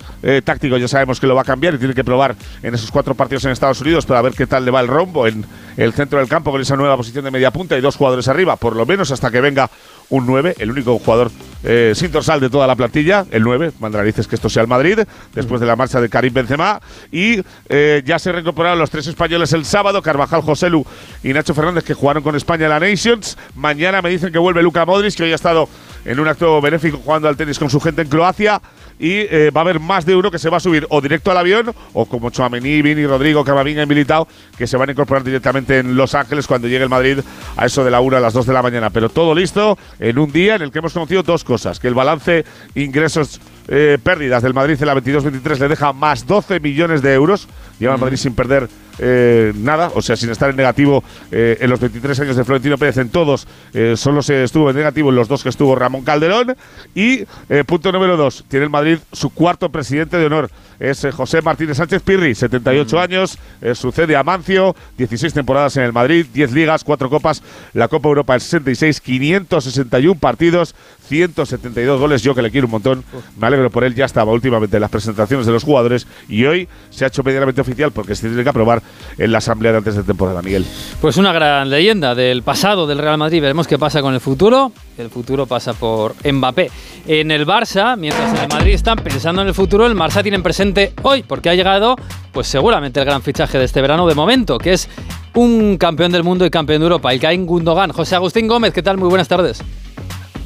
táctico. 0.44 0.76
Ya 0.76 0.88
sabemos 0.88 1.18
que 1.18 1.26
lo 1.26 1.34
va 1.34 1.42
a 1.42 1.44
cambiar 1.44 1.74
y 1.74 1.78
tiene 1.78 1.94
que 1.94 2.04
probar 2.04 2.34
en 2.62 2.74
esos 2.74 2.90
cuatro 2.90 3.14
partidos 3.14 3.44
en 3.44 3.50
Estados 3.50 3.80
Unidos 3.80 4.06
para 4.06 4.22
ver 4.22 4.32
qué 4.32 4.46
tal 4.46 4.64
le 4.64 4.70
va 4.70 4.80
el 4.80 4.88
rombo 4.88 5.26
en 5.26 5.44
el 5.76 5.92
centro 5.92 6.18
del 6.18 6.28
campo 6.28 6.50
con 6.50 6.60
esa 6.60 6.76
nueva 6.76 6.96
posición 6.96 7.24
de 7.24 7.30
media 7.30 7.50
punta 7.50 7.76
y 7.76 7.80
dos 7.80 7.96
jugadores 7.96 8.28
arriba, 8.28 8.56
por 8.56 8.76
lo 8.76 8.86
menos 8.86 9.10
hasta 9.10 9.30
que 9.30 9.40
venga 9.40 9.70
un 10.10 10.26
9, 10.26 10.56
el 10.58 10.70
único 10.70 10.98
jugador 10.98 11.30
eh, 11.64 11.92
sin 11.94 12.12
dorsal 12.12 12.38
de 12.38 12.50
toda 12.50 12.66
la 12.66 12.76
plantilla, 12.76 13.24
el 13.30 13.42
9, 13.42 13.72
dices 14.04 14.28
que 14.28 14.34
esto 14.34 14.50
sea 14.50 14.62
el 14.62 14.68
Madrid, 14.68 15.00
después 15.32 15.60
de 15.60 15.66
la 15.66 15.74
marcha 15.74 16.00
de 16.00 16.08
Karim 16.10 16.34
Benzema, 16.34 16.80
y 17.10 17.40
eh, 17.68 18.02
ya 18.04 18.18
se 18.18 18.30
reincorporaron 18.30 18.78
los 18.78 18.90
tres 18.90 19.06
españoles 19.06 19.52
el 19.54 19.64
sábado, 19.64 20.02
Carvajal, 20.02 20.42
Joselu 20.42 20.84
y 21.22 21.32
Nacho 21.32 21.54
Fernández, 21.54 21.84
que 21.84 21.94
jugaron 21.94 22.22
con 22.22 22.36
España 22.36 22.64
en 22.64 22.70
la 22.70 22.80
Nations. 22.80 23.38
Mañana 23.54 24.02
me 24.02 24.10
dicen 24.10 24.32
que 24.32 24.38
vuelve 24.38 24.62
Luca 24.62 24.84
Modric, 24.84 25.14
que 25.14 25.22
hoy 25.22 25.32
ha 25.32 25.36
estado 25.36 25.66
en 26.04 26.20
un 26.20 26.28
acto 26.28 26.60
benéfico 26.60 26.98
jugando 27.02 27.28
al 27.28 27.36
tenis 27.36 27.58
con 27.58 27.70
su 27.70 27.80
gente 27.80 28.02
en 28.02 28.08
Croacia 28.08 28.60
y 29.02 29.26
eh, 29.28 29.50
va 29.50 29.62
a 29.62 29.64
haber 29.64 29.80
más 29.80 30.06
de 30.06 30.14
uno 30.14 30.30
que 30.30 30.38
se 30.38 30.48
va 30.48 30.58
a 30.58 30.60
subir 30.60 30.86
o 30.88 31.00
directo 31.00 31.32
al 31.32 31.36
avión 31.36 31.74
o 31.92 32.06
como 32.06 32.30
Chouameni, 32.30 32.82
Vini, 32.82 33.04
Rodrigo, 33.04 33.44
Camavinga 33.44 33.82
y 33.82 33.86
Militao 33.86 34.28
que 34.56 34.68
se 34.68 34.76
van 34.76 34.90
a 34.90 34.92
incorporar 34.92 35.24
directamente 35.24 35.80
en 35.80 35.96
Los 35.96 36.14
Ángeles 36.14 36.46
cuando 36.46 36.68
llegue 36.68 36.84
el 36.84 36.88
Madrid 36.88 37.18
a 37.56 37.66
eso 37.66 37.84
de 37.84 37.90
la 37.90 38.00
1 38.00 38.16
a 38.16 38.20
las 38.20 38.32
2 38.32 38.46
de 38.46 38.52
la 38.52 38.62
mañana. 38.62 38.90
Pero 38.90 39.08
todo 39.08 39.34
listo 39.34 39.76
en 39.98 40.20
un 40.20 40.30
día 40.30 40.54
en 40.54 40.62
el 40.62 40.70
que 40.70 40.78
hemos 40.78 40.92
conocido 40.92 41.24
dos 41.24 41.42
cosas, 41.42 41.80
que 41.80 41.88
el 41.88 41.94
balance 41.94 42.44
ingresos 42.76 43.40
eh, 43.74 43.98
pérdidas 44.02 44.42
del 44.42 44.52
Madrid 44.52 44.76
en 44.78 44.86
la 44.86 44.94
22-23 44.94 45.58
le 45.60 45.68
deja 45.68 45.94
más 45.94 46.26
12 46.26 46.60
millones 46.60 47.00
de 47.00 47.14
euros. 47.14 47.48
Lleva 47.78 47.94
el 47.94 48.00
Madrid 48.00 48.18
sin 48.18 48.34
perder 48.34 48.68
eh, 48.98 49.52
nada, 49.56 49.90
o 49.94 50.02
sea, 50.02 50.14
sin 50.14 50.30
estar 50.30 50.50
en 50.50 50.56
negativo 50.56 51.02
eh, 51.30 51.56
en 51.58 51.70
los 51.70 51.80
23 51.80 52.20
años 52.20 52.36
de 52.36 52.44
Florentino 52.44 52.76
Pérez, 52.76 52.98
en 52.98 53.08
todos 53.08 53.48
eh, 53.72 53.94
solo 53.96 54.20
se 54.20 54.44
estuvo 54.44 54.68
en 54.68 54.76
negativo 54.76 55.08
en 55.08 55.16
los 55.16 55.26
dos 55.26 55.42
que 55.42 55.48
estuvo 55.48 55.74
Ramón 55.74 56.02
Calderón. 56.02 56.54
Y 56.94 57.24
punto 57.66 57.90
número 57.92 58.18
dos, 58.18 58.44
tiene 58.48 58.64
el 58.64 58.70
Madrid 58.70 58.98
su 59.10 59.30
cuarto 59.30 59.70
presidente 59.70 60.18
de 60.18 60.26
honor, 60.26 60.50
es 60.82 61.06
José 61.14 61.40
Martínez 61.42 61.76
Sánchez 61.76 62.02
Pirri, 62.02 62.34
78 62.34 63.00
años, 63.00 63.38
sucede 63.74 64.16
a 64.16 64.24
Mancio, 64.24 64.74
16 64.98 65.32
temporadas 65.32 65.76
en 65.76 65.84
el 65.84 65.92
Madrid, 65.92 66.26
10 66.32 66.52
ligas, 66.52 66.82
4 66.82 67.08
copas, 67.08 67.42
la 67.72 67.86
Copa 67.86 68.08
Europa 68.08 68.34
el 68.34 68.40
66, 68.40 69.00
561 69.00 70.18
partidos, 70.18 70.74
172 71.08 72.00
goles, 72.00 72.22
yo 72.22 72.34
que 72.34 72.42
le 72.42 72.50
quiero 72.50 72.66
un 72.66 72.72
montón, 72.72 73.04
me 73.38 73.46
alegro 73.46 73.70
por 73.70 73.84
él, 73.84 73.94
ya 73.94 74.06
estaba 74.06 74.32
últimamente 74.32 74.76
en 74.76 74.80
las 74.80 74.90
presentaciones 74.90 75.46
de 75.46 75.52
los 75.52 75.62
jugadores 75.62 76.06
y 76.28 76.44
hoy 76.46 76.68
se 76.90 77.04
ha 77.04 77.08
hecho 77.08 77.22
medianamente 77.22 77.60
oficial 77.60 77.92
porque 77.92 78.14
se 78.14 78.28
tiene 78.28 78.42
que 78.42 78.48
aprobar 78.48 78.82
en 79.18 79.30
la 79.30 79.38
asamblea 79.38 79.72
de 79.72 79.78
antes 79.78 79.94
de 79.94 80.02
temporada, 80.02 80.42
Miguel. 80.42 80.66
Pues 81.00 81.16
una 81.16 81.32
gran 81.32 81.70
leyenda 81.70 82.14
del 82.14 82.42
pasado 82.42 82.86
del 82.86 82.98
Real 82.98 83.18
Madrid. 83.18 83.40
Veremos 83.40 83.68
qué 83.68 83.78
pasa 83.78 84.00
con 84.00 84.14
el 84.14 84.20
futuro. 84.20 84.72
El 84.98 85.10
futuro 85.10 85.46
pasa 85.46 85.74
por 85.74 86.14
Mbappé. 86.24 86.70
En 87.06 87.30
el 87.30 87.46
Barça, 87.46 87.96
mientras 87.96 88.30
en 88.30 88.44
el 88.44 88.48
Madrid 88.48 88.72
están 88.72 88.98
pensando 88.98 89.42
en 89.42 89.48
el 89.48 89.54
futuro, 89.54 89.86
el 89.86 89.94
Barça 89.94 90.22
tiene 90.22 90.40
presente 90.40 90.71
hoy, 91.02 91.22
porque 91.22 91.50
ha 91.50 91.54
llegado, 91.54 91.96
pues 92.32 92.46
seguramente 92.46 93.00
el 93.00 93.06
gran 93.06 93.22
fichaje 93.22 93.58
de 93.58 93.64
este 93.64 93.80
verano 93.80 94.06
de 94.06 94.14
momento, 94.14 94.58
que 94.58 94.72
es 94.72 94.88
un 95.34 95.76
campeón 95.78 96.12
del 96.12 96.24
mundo 96.24 96.44
y 96.44 96.50
campeón 96.50 96.80
de 96.80 96.84
Europa, 96.84 97.14
Ilkay 97.14 97.38
Gundogan. 97.44 97.92
José 97.92 98.16
Agustín 98.16 98.48
Gómez, 98.48 98.72
¿qué 98.72 98.82
tal? 98.82 98.98
Muy 98.98 99.08
buenas 99.08 99.28
tardes. 99.28 99.62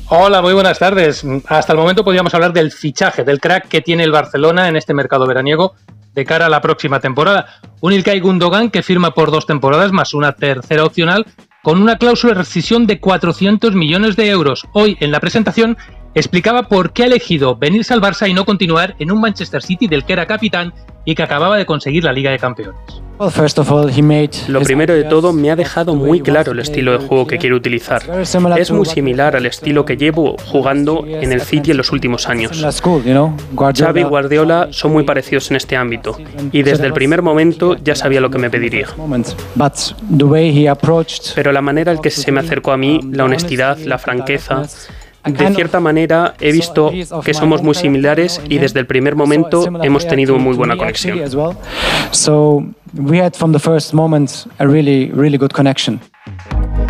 Hola, 0.09 0.41
muy 0.41 0.55
buenas 0.55 0.79
tardes. 0.79 1.25
Hasta 1.49 1.73
el 1.73 1.79
momento 1.79 2.05
podríamos 2.05 2.33
hablar 2.35 2.53
del 2.53 2.71
fichaje, 2.71 3.25
del 3.25 3.41
crack 3.41 3.69
que 3.69 3.81
tiene 3.81 4.05
el 4.05 4.13
Barcelona 4.13 4.69
en 4.69 4.77
este 4.77 4.95
mercado 4.95 5.27
veraniego 5.27 5.75
de 6.15 6.25
cara 6.25 6.47
a 6.47 6.49
la 6.49 6.61
próxima 6.61 7.01
temporada. 7.01 7.47
Un 7.81 7.93
Ilkay 7.93 8.21
Gundogan 8.21 8.71
que 8.71 8.83
firma 8.83 9.13
por 9.13 9.31
dos 9.31 9.47
temporadas 9.47 9.93
más 9.93 10.15
una 10.15 10.33
tercera 10.33 10.85
opcional 10.85 11.27
con 11.63 11.83
una 11.83 11.99
cláusula 11.99 12.33
de 12.33 12.39
rescisión 12.39 12.87
de 12.87 13.01
400 13.01 13.75
millones 13.75 14.15
de 14.15 14.29
euros. 14.29 14.65
Hoy 14.73 14.97
en 15.01 15.11
la 15.11 15.19
presentación 15.19 15.77
explicaba 16.17 16.63
por 16.63 16.93
qué 16.93 17.03
ha 17.03 17.07
elegido 17.07 17.57
venirse 17.57 17.93
al 17.93 18.01
Barça 18.01 18.29
y 18.29 18.33
no 18.33 18.47
continuar 18.47 18.97
en 18.99 19.13
un 19.13 19.21
Manchester 19.21 19.63
City 19.63 19.87
del 19.87 20.05
que 20.05 20.15
era 20.15 20.27
capitán 20.27 20.73
y 21.05 21.15
que 21.15 21.23
acababa 21.23 21.59
de 21.59 21.67
conseguir 21.67 22.05
la 22.05 22.13
Liga 22.13 22.31
de 22.31 22.39
Campeones. 22.39 22.75
Lo 24.49 24.61
primero 24.63 24.95
de 24.95 25.05
todo, 25.05 25.33
me 25.33 25.51
ha 25.51 25.57
dejado 25.57 25.95
muy 25.95 26.21
claro 26.21 26.53
el 26.53 26.59
estilo 26.59 26.93
de 26.99 27.07
juego 27.07 27.27
que 27.27 27.39
quiere 27.39 27.55
utilizar. 27.55 28.03
Es 28.23 28.71
muy 28.71 28.87
similar 28.87 29.37
al 29.37 29.47
estilo 29.47 29.85
que 29.85 29.97
llevo 29.97 30.37
jugando 30.47 31.05
en 31.07 31.33
el 31.33 31.41
City 31.43 31.71
en 31.71 31.77
los 31.77 31.93
últimos 31.93 32.29
años. 32.29 32.63
Xavi 33.57 34.01
y 34.01 34.05
Guardiola 34.05 34.69
son 34.71 34.93
muy 34.93 35.05
parecidos 35.05 35.51
en 35.51 35.57
este 35.57 35.77
ámbito 35.77 36.17
y 36.51 36.63
desde 36.63 36.87
el 36.87 36.93
primer 36.93 37.23
momento 37.23 37.77
ya 37.77 37.95
sabía 37.95 38.21
lo 38.21 38.31
que 38.31 38.39
me 38.39 38.51
pediría. 38.51 38.89
Pero 41.35 41.53
la 41.53 41.63
manera 41.63 41.93
en 41.93 41.99
que 41.99 42.11
se 42.11 42.33
me 42.33 42.41
acercó 42.41 42.73
a 42.73 42.77
mí, 42.77 43.01
la 43.13 43.25
honestidad, 43.25 43.79
la 43.79 43.99
franqueza, 43.99 44.65
de 45.27 45.55
cierta 45.55 45.81
manera 45.81 46.35
he 46.41 46.53
visto 46.53 46.93
que 47.25 47.35
somos 47.35 47.63
muy 47.63 47.75
similares 47.75 48.41
y 48.49 48.59
desde 48.59 48.81
el 48.81 48.87
primer 48.87 49.17
momento 49.17 49.67
hemos 49.83 50.07
tenido 50.07 50.39
muy 50.39 50.57
buena 50.57 50.77
conexión. 50.77 51.21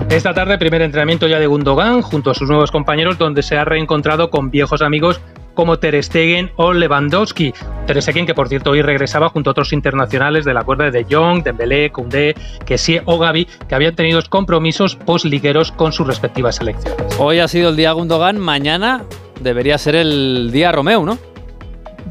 Esta 0.09 0.33
tarde, 0.33 0.57
primer 0.57 0.83
entrenamiento 0.83 1.26
ya 1.26 1.38
de 1.40 1.47
Gundogan 1.47 2.00
junto 2.00 2.31
a 2.31 2.35
sus 2.35 2.49
nuevos 2.49 2.71
compañeros, 2.71 3.19
donde 3.19 3.43
se 3.43 3.57
ha 3.57 3.64
reencontrado 3.64 4.31
con 4.31 4.50
viejos 4.50 4.81
amigos 4.83 5.21
como 5.57 5.81
Ter 5.81 6.01
Stegen 6.05 6.53
o 6.55 6.73
Lewandowski. 6.73 7.53
Ter 7.89 8.01
Stegen 8.01 8.27
que 8.27 8.35
por 8.35 8.49
cierto 8.49 8.71
hoy 8.71 8.83
regresaba 8.83 9.29
junto 9.31 9.51
a 9.51 9.53
otros 9.53 9.73
internacionales 9.73 10.45
de 10.45 10.55
la 10.55 10.63
cuerda 10.63 10.93
de 10.93 11.05
Jong, 11.11 11.43
Dembélé, 11.43 11.91
Koundé, 11.91 12.37
Kessie 12.65 13.03
o 13.07 13.19
Gavi 13.19 13.49
que 13.69 13.75
habían 13.75 13.97
tenido 13.97 14.21
compromisos 14.29 14.95
post-ligueros 14.95 15.73
con 15.73 15.93
sus 15.93 16.07
respectivas 16.07 16.57
selecciones. 16.57 17.17
Hoy 17.19 17.41
ha 17.41 17.49
sido 17.49 17.71
el 17.71 17.77
día 17.77 17.91
Gundogan, 17.93 18.39
mañana 18.39 19.05
debería 19.41 19.79
ser 19.79 19.97
el 19.97 20.51
día 20.53 20.71
Romeo, 20.71 21.05
¿no? 21.05 21.19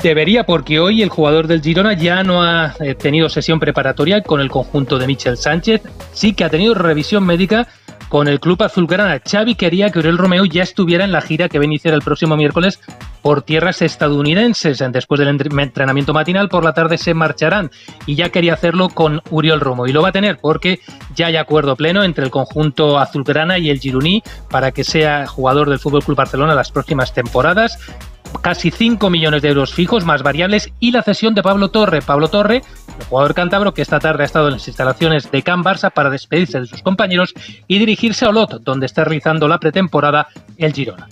Debería, 0.01 0.43
porque 0.43 0.79
hoy 0.79 1.01
el 1.01 1.09
jugador 1.09 1.47
del 1.47 1.61
Girona 1.61 1.93
ya 1.93 2.21
no 2.21 2.43
ha 2.43 2.75
eh, 2.81 2.95
tenido 2.95 3.29
sesión 3.29 3.61
preparatoria 3.61 4.21
con 4.21 4.41
el 4.41 4.49
conjunto 4.49 4.99
de 4.99 5.07
Michel 5.07 5.37
Sánchez, 5.37 5.83
sí 6.11 6.33
que 6.33 6.43
ha 6.43 6.49
tenido 6.49 6.73
revisión 6.73 7.25
médica 7.25 7.67
con 8.15 8.29
el 8.29 8.39
club 8.39 8.63
azulgrana. 8.63 9.19
Xavi 9.19 9.55
quería 9.55 9.89
que 9.89 9.99
Uriel 9.99 10.17
Romeo 10.17 10.45
ya 10.45 10.63
estuviera 10.63 11.03
en 11.03 11.11
la 11.11 11.19
gira 11.19 11.49
que 11.49 11.57
va 11.57 11.63
a 11.63 11.65
iniciar 11.65 11.93
el 11.93 12.01
próximo 12.01 12.37
miércoles 12.37 12.79
por 13.21 13.41
tierras 13.41 13.81
estadounidenses. 13.81 14.81
Después 14.93 15.19
del 15.19 15.27
entrenamiento 15.27 16.13
matinal, 16.13 16.47
por 16.47 16.63
la 16.63 16.73
tarde 16.73 16.97
se 16.97 17.13
marcharán 17.13 17.71
y 18.05 18.15
ya 18.15 18.29
quería 18.29 18.53
hacerlo 18.53 18.87
con 18.87 19.21
Uriel 19.31 19.59
Romo. 19.59 19.85
Y 19.85 19.91
lo 19.91 20.01
va 20.01 20.07
a 20.07 20.13
tener 20.13 20.37
porque 20.41 20.79
ya 21.13 21.27
hay 21.27 21.35
acuerdo 21.35 21.75
pleno 21.75 22.05
entre 22.05 22.23
el 22.23 22.31
conjunto 22.31 22.99
azulgrana 22.99 23.57
y 23.57 23.69
el 23.69 23.79
Gironí 23.79 24.23
para 24.49 24.71
que 24.71 24.85
sea 24.85 25.27
jugador 25.27 25.69
del 25.69 25.79
Fútbol 25.79 26.05
Club 26.05 26.15
Barcelona 26.15 26.55
las 26.55 26.71
próximas 26.71 27.13
temporadas 27.13 27.77
casi 28.41 28.71
5 28.71 29.09
millones 29.09 29.41
de 29.41 29.49
euros 29.49 29.73
fijos 29.73 30.05
más 30.05 30.23
variables 30.23 30.71
y 30.79 30.91
la 30.91 31.03
cesión 31.03 31.33
de 31.33 31.43
Pablo 31.43 31.69
Torre. 31.69 32.01
Pablo 32.01 32.27
Torre, 32.27 32.61
el 32.99 33.05
jugador 33.05 33.33
cántabro 33.33 33.73
que 33.73 33.81
esta 33.81 33.99
tarde 33.99 34.23
ha 34.23 34.25
estado 34.25 34.47
en 34.47 34.53
las 34.53 34.67
instalaciones 34.67 35.31
de 35.31 35.43
Can 35.43 35.63
Barça 35.63 35.91
para 35.91 36.09
despedirse 36.09 36.59
de 36.59 36.67
sus 36.67 36.81
compañeros 36.81 37.33
y 37.67 37.79
dirigirse 37.79 38.25
a 38.25 38.29
Olot, 38.29 38.61
donde 38.61 38.85
está 38.85 39.03
realizando 39.03 39.47
la 39.47 39.59
pretemporada 39.59 40.27
el 40.57 40.73
Girona. 40.73 41.07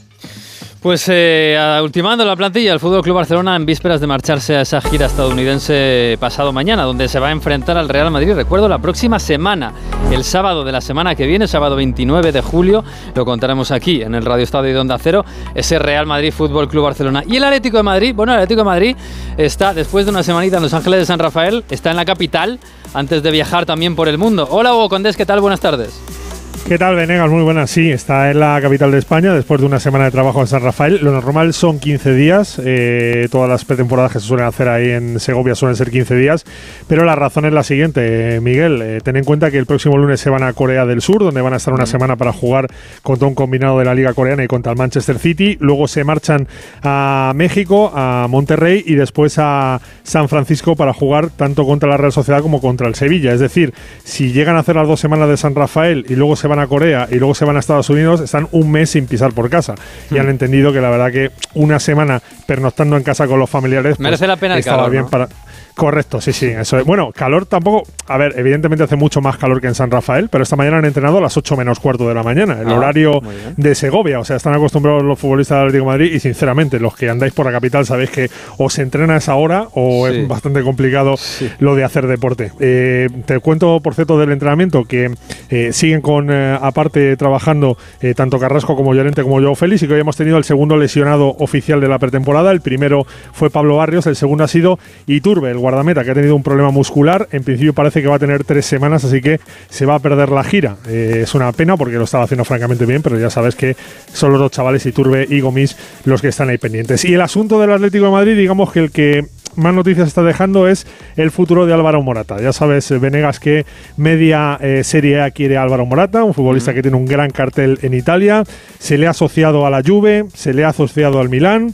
Pues 0.84 1.06
eh, 1.08 1.58
ultimando 1.82 2.26
la 2.26 2.36
plantilla 2.36 2.72
del 2.72 2.80
Fútbol 2.82 3.02
Club 3.02 3.16
Barcelona 3.16 3.56
en 3.56 3.66
vísperas 3.66 4.02
de 4.02 4.08
marcharse 4.08 4.58
a 4.58 4.62
esa 4.64 4.82
gira 4.82 5.06
estadounidense 5.06 6.18
pasado 6.20 6.52
mañana, 6.52 6.84
donde 6.84 7.08
se 7.08 7.20
va 7.20 7.30
a 7.30 7.32
enfrentar 7.32 7.78
al 7.78 7.88
Real 7.88 8.12
Madrid. 8.12 8.34
Recuerdo 8.34 8.68
la 8.68 8.80
próxima 8.80 9.18
semana, 9.18 9.72
el 10.12 10.26
sábado 10.26 10.66
de 10.66 10.74
la 10.74 10.82
semana 10.82 11.16
que 11.16 11.26
viene, 11.26 11.48
sábado 11.48 11.78
29 11.78 12.34
de 12.34 12.42
julio, 12.42 12.84
lo 13.16 13.24
contaremos 13.24 13.72
aquí 13.72 14.02
en 14.02 14.14
el 14.14 14.26
Radio 14.26 14.44
Estadio 14.44 14.74
de 14.74 14.80
Onda 14.82 14.98
Cero, 15.00 15.24
ese 15.56 15.80
Real 15.80 16.06
Madrid 16.06 16.34
Fútbol 16.34 16.68
Club 16.68 16.84
Barcelona. 16.84 17.24
Y 17.26 17.38
el 17.38 17.46
Atlético 17.46 17.78
de 17.78 17.84
Madrid, 17.84 18.14
bueno, 18.14 18.34
el 18.34 18.40
Atlético 18.40 18.60
de 18.60 18.66
Madrid 18.66 18.98
está 19.38 19.74
después 19.74 20.06
de 20.06 20.12
una 20.12 20.22
semanita 20.22 20.58
en 20.58 20.64
Los 20.64 20.74
Ángeles 20.74 21.00
de 21.00 21.06
San 21.06 21.18
Rafael, 21.18 21.64
está 21.70 21.92
en 21.92 21.96
la 21.96 22.04
capital 22.04 22.60
antes 22.94 23.24
de 23.24 23.32
viajar 23.32 23.66
también 23.66 23.96
por 23.96 24.10
el 24.10 24.18
mundo. 24.18 24.50
Hola 24.52 24.74
Hugo 24.74 24.90
Condés, 24.90 25.16
¿qué 25.16 25.26
tal? 25.26 25.40
Buenas 25.40 25.62
tardes. 25.62 26.23
¿Qué 26.68 26.78
tal, 26.78 26.96
Venegas? 26.96 27.30
Muy 27.30 27.44
buenas. 27.44 27.70
Sí, 27.70 27.92
está 27.92 28.32
en 28.32 28.40
la 28.40 28.58
capital 28.62 28.90
de 28.90 28.98
España 28.98 29.34
después 29.34 29.60
de 29.60 29.68
una 29.68 29.82
semana 29.82 30.06
de 30.06 30.12
trabajo 30.12 30.40
en 30.40 30.48
San 30.48 30.64
Rafael. 30.64 31.00
Lo 31.04 31.12
normal 31.12 31.54
son 31.54 31.78
15 31.78 32.14
días. 32.14 32.60
Eh, 32.64 33.28
todas 33.30 33.50
las 33.50 33.66
pretemporadas 33.66 34.14
que 34.14 34.22
se 34.22 34.28
suelen 34.28 34.46
hacer 34.46 34.70
ahí 34.70 34.92
en 34.92 35.20
Segovia 35.20 35.56
suelen 35.56 35.76
ser 35.76 35.92
15 35.92 36.16
días. 36.16 36.46
Pero 36.88 37.04
la 37.04 37.16
razón 37.16 37.44
es 37.46 37.52
la 37.52 37.64
siguiente, 37.64 38.40
Miguel. 38.42 38.82
Eh, 38.82 39.02
ten 39.04 39.18
en 39.18 39.26
cuenta 39.26 39.52
que 39.52 39.58
el 39.58 39.66
próximo 39.66 39.98
lunes 39.98 40.22
se 40.22 40.30
van 40.30 40.42
a 40.42 40.54
Corea 40.54 40.86
del 40.86 41.02
Sur, 41.02 41.20
donde 41.20 41.42
van 41.42 41.54
a 41.54 41.58
estar 41.58 41.74
una 41.74 41.86
semana 41.86 42.16
para 42.16 42.32
jugar 42.32 42.68
contra 43.02 43.28
un 43.28 43.36
combinado 43.36 43.80
de 43.80 43.86
la 43.86 43.94
Liga 43.94 44.14
Coreana 44.14 44.46
y 44.46 44.48
contra 44.48 44.72
el 44.72 44.78
Manchester 44.78 45.20
City. 45.20 45.58
Luego 45.60 45.90
se 45.90 46.06
marchan 46.06 46.48
a 46.82 47.34
México, 47.36 47.92
a 47.94 48.28
Monterrey 48.30 48.84
y 48.88 48.96
después 48.96 49.38
a 49.38 49.82
San 50.04 50.30
Francisco 50.30 50.78
para 50.78 50.94
jugar 50.94 51.30
tanto 51.30 51.66
contra 51.66 51.90
la 51.90 51.98
Real 51.98 52.14
Sociedad 52.14 52.42
como 52.42 52.62
contra 52.62 52.88
el 52.88 52.96
Sevilla. 52.96 53.34
Es 53.34 53.42
decir, 53.42 53.74
si 54.06 54.32
llegan 54.32 54.56
a 54.56 54.60
hacer 54.60 54.78
las 54.78 54.88
dos 54.88 55.02
semanas 55.02 55.28
de 55.28 55.36
San 55.36 55.56
Rafael 55.56 56.06
y 56.08 56.16
luego 56.16 56.38
se 56.38 56.43
van 56.48 56.60
a 56.60 56.68
Corea 56.68 57.08
y 57.10 57.16
luego 57.16 57.36
se 57.36 57.46
van 57.46 57.56
a 57.58 57.60
Estados 57.60 57.90
Unidos, 57.90 58.22
están 58.22 58.48
un 58.52 58.72
mes 58.72 58.92
sin 58.92 59.08
pisar 59.08 59.34
por 59.34 59.50
casa. 59.50 59.76
Y 60.12 60.18
han 60.18 60.28
hmm. 60.28 60.30
entendido 60.30 60.74
que 60.74 60.82
la 60.82 60.90
verdad 60.90 61.12
que 61.12 61.32
una 61.54 61.80
semana 61.80 62.22
pernoctando 62.46 62.98
en 62.98 63.04
casa 63.04 63.28
con 63.28 63.40
los 63.40 63.50
familiares. 63.50 64.00
Merece 64.00 64.22
pues, 64.22 64.28
la 64.28 64.38
pena 64.38 64.58
el 64.58 64.64
calor, 64.64 64.90
bien 64.90 65.08
para 65.08 65.28
Correcto, 65.76 66.22
sí, 66.22 66.34
sí, 66.34 66.46
eso 66.46 66.78
es. 66.78 66.86
Bueno, 66.86 67.12
calor 67.12 67.48
tampoco. 67.48 67.84
A 68.08 68.18
ver, 68.18 68.36
evidentemente 68.38 68.84
hace 68.84 68.96
mucho 68.96 69.22
más 69.22 69.38
calor 69.38 69.60
que 69.60 69.68
en 69.68 69.74
San 69.74 69.90
Rafael, 69.90 70.30
pero 70.30 70.44
esta 70.44 70.56
mañana 70.56 70.78
han 70.78 70.86
entrenado 70.86 71.18
a 71.18 71.22
las 71.22 71.36
8 71.36 71.58
menos 71.58 71.80
cuarto 71.80 72.08
de 72.08 72.14
la 72.14 72.22
mañana, 72.22 72.60
el 72.62 72.70
ah, 72.70 72.76
horario 72.76 73.22
de 73.58 73.74
Segovia. 73.74 74.20
O 74.20 74.26
sea, 74.26 74.36
están 74.36 74.54
acostumbrados 74.54 75.04
los 75.04 75.18
futbolistas 75.18 75.58
del 75.58 75.68
Atlético 75.68 75.86
de 75.86 75.92
Madrid 75.92 76.14
y, 76.14 76.20
sinceramente, 76.20 76.80
los 76.80 76.96
que 76.96 77.10
andáis 77.10 77.34
por 77.34 77.48
la 77.48 77.52
capital 77.52 77.86
sabéis 77.88 78.12
que 78.12 78.30
o 78.58 78.70
se 78.70 78.84
entrena 78.84 79.16
a 79.16 79.18
esa 79.18 79.34
hora 79.34 79.68
o 79.74 80.08
es 80.08 80.28
bastante 80.28 80.62
complicado 80.62 81.16
lo 81.58 81.76
de 81.76 81.84
hacer 81.84 82.06
deporte. 82.06 82.52
Eh, 82.60 83.10
te 83.26 83.40
cuento, 83.40 83.80
por 83.80 83.96
cierto, 83.96 84.20
del 84.20 84.32
entrenamiento 84.32 84.84
que 84.84 85.12
eh, 85.50 85.74
siguen 85.74 86.02
con, 86.02 86.30
eh, 86.34 86.58
aparte, 86.60 87.16
trabajando 87.18 87.78
tanto 88.16 88.40
Carrasco 88.40 88.76
como 88.76 88.94
Llorente 88.94 89.24
como 89.24 89.40
Joao 89.40 89.56
Félix 89.56 89.84
y 89.84 89.88
que 89.88 89.94
hoy 89.94 90.02
hemos 90.02 90.18
tenido 90.18 90.38
el 90.38 90.44
segundo 90.44 90.76
lesionado 90.76 91.36
oficial 91.40 91.80
de 91.80 91.88
la 91.88 92.00
pretemporada. 92.00 92.52
El 92.52 92.62
primero 92.62 93.06
fue 93.32 93.50
Pablo 93.50 93.78
Barrios, 93.78 94.08
el 94.08 94.16
segundo 94.16 94.44
ha 94.44 94.48
sido 94.48 94.80
Iturbe, 95.08 95.52
el 95.52 95.58
guardameta 95.58 96.04
que 96.04 96.12
ha 96.12 96.14
tenido 96.14 96.36
un 96.36 96.44
problema 96.44 96.72
muscular. 96.72 97.28
En 97.32 97.44
principio 97.44 97.74
parece 97.74 98.02
que 98.02 98.08
va 98.08 98.16
a 98.16 98.20
tener 98.20 98.44
tres 98.44 98.66
semanas, 98.66 99.04
así 99.04 99.22
que 99.22 99.40
se 99.70 99.86
va 99.86 99.96
a 99.96 100.00
perder 100.00 100.30
la 100.30 100.44
gira. 100.44 100.78
Eh, 100.88 101.22
es 101.24 101.36
una 101.36 101.52
pena 101.52 101.78
porque 101.78 101.96
lo 101.96 102.04
estaba 102.04 102.24
haciendo 102.24 102.46
francamente 102.46 102.86
bien, 102.86 103.02
pero 103.02 103.18
ya 103.20 103.30
sabes 103.30 103.56
que 103.56 103.76
son 104.12 104.32
los 104.32 104.40
dos 104.40 104.52
chavales, 104.52 104.86
Iturbe 104.86 105.26
y 105.30 105.40
Gomis, 105.40 105.78
los 106.06 106.22
que 106.22 106.30
están 106.30 106.50
ahí 106.50 106.58
pendientes. 106.58 107.06
Y 107.06 107.14
el 107.14 107.22
asunto 107.22 107.60
del 107.60 107.72
Atlético 107.72 108.06
de 108.06 108.12
Madrid, 108.12 108.38
digamos 108.38 108.72
que 108.72 108.80
el 108.80 108.92
que 108.92 109.26
más 109.56 109.74
noticias 109.74 110.08
está 110.08 110.24
dejando 110.24 110.68
es 110.68 110.86
el 111.16 111.32
futuro 111.32 111.66
de 111.66 111.74
Álvaro 111.74 112.02
Morata. 112.02 112.42
Ya 112.42 112.54
sabes, 112.54 112.90
eh, 112.92 112.98
Venegas, 112.98 113.40
que 113.40 113.66
media 113.98 114.58
eh, 114.62 114.84
Serie 114.84 115.22
A 115.22 115.32
quiere 115.32 115.58
Álvaro 115.58 115.86
Morata, 115.86 116.24
un 116.24 116.34
futbolista 116.34 116.74
que 116.74 116.82
tiene 116.82 116.98
un 116.98 117.06
gran 117.06 117.32
cartel 117.32 117.80
en 117.82 117.94
Italia. 117.94 118.44
Se 118.80 118.98
le 118.98 119.08
ha 119.08 119.12
asociado 119.12 119.66
a 119.66 119.70
la 119.70 119.82
Juve, 119.82 120.26
se 120.34 120.54
le 120.54 120.64
ha 120.66 120.70
asociado 120.70 121.20
al 121.20 121.30
Milán. 121.30 121.74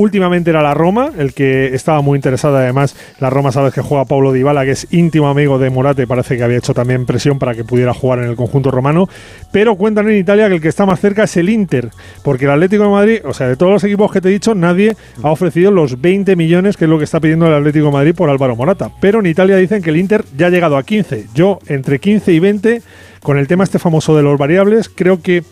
Últimamente 0.00 0.48
era 0.48 0.62
la 0.62 0.72
Roma, 0.72 1.10
el 1.18 1.34
que 1.34 1.74
estaba 1.74 2.00
muy 2.00 2.16
interesada. 2.16 2.60
Además, 2.60 2.96
la 3.18 3.28
Roma 3.28 3.52
sabes 3.52 3.74
que 3.74 3.82
juega 3.82 4.06
Paulo 4.06 4.32
Dybala, 4.32 4.64
que 4.64 4.70
es 4.70 4.86
íntimo 4.92 5.28
amigo 5.28 5.58
de 5.58 5.68
Morata 5.68 6.02
y 6.02 6.06
parece 6.06 6.38
que 6.38 6.42
había 6.42 6.56
hecho 6.56 6.72
también 6.72 7.04
presión 7.04 7.38
para 7.38 7.54
que 7.54 7.64
pudiera 7.64 7.92
jugar 7.92 8.20
en 8.20 8.30
el 8.30 8.34
conjunto 8.34 8.70
romano. 8.70 9.10
Pero 9.52 9.76
cuentan 9.76 10.08
en 10.08 10.16
Italia 10.16 10.48
que 10.48 10.54
el 10.54 10.62
que 10.62 10.68
está 10.68 10.86
más 10.86 11.00
cerca 11.00 11.24
es 11.24 11.36
el 11.36 11.50
Inter, 11.50 11.90
porque 12.24 12.46
el 12.46 12.52
Atlético 12.52 12.84
de 12.84 12.88
Madrid, 12.88 13.18
o 13.26 13.34
sea, 13.34 13.46
de 13.46 13.56
todos 13.56 13.72
los 13.72 13.84
equipos 13.84 14.10
que 14.10 14.22
te 14.22 14.30
he 14.30 14.32
dicho, 14.32 14.54
nadie 14.54 14.96
ha 15.22 15.30
ofrecido 15.30 15.70
los 15.70 16.00
20 16.00 16.34
millones 16.34 16.78
que 16.78 16.86
es 16.86 16.88
lo 16.88 16.96
que 16.96 17.04
está 17.04 17.20
pidiendo 17.20 17.46
el 17.46 17.52
Atlético 17.52 17.84
de 17.84 17.92
Madrid 17.92 18.14
por 18.14 18.30
Álvaro 18.30 18.56
Morata. 18.56 18.90
Pero 19.02 19.20
en 19.20 19.26
Italia 19.26 19.56
dicen 19.56 19.82
que 19.82 19.90
el 19.90 19.98
Inter 19.98 20.24
ya 20.34 20.46
ha 20.46 20.50
llegado 20.50 20.78
a 20.78 20.82
15. 20.82 21.26
Yo, 21.34 21.58
entre 21.66 21.98
15 21.98 22.32
y 22.32 22.38
20, 22.38 22.82
con 23.22 23.36
el 23.36 23.46
tema 23.46 23.64
este 23.64 23.78
famoso 23.78 24.16
de 24.16 24.22
los 24.22 24.38
variables, 24.38 24.88
creo 24.88 25.20
que 25.20 25.42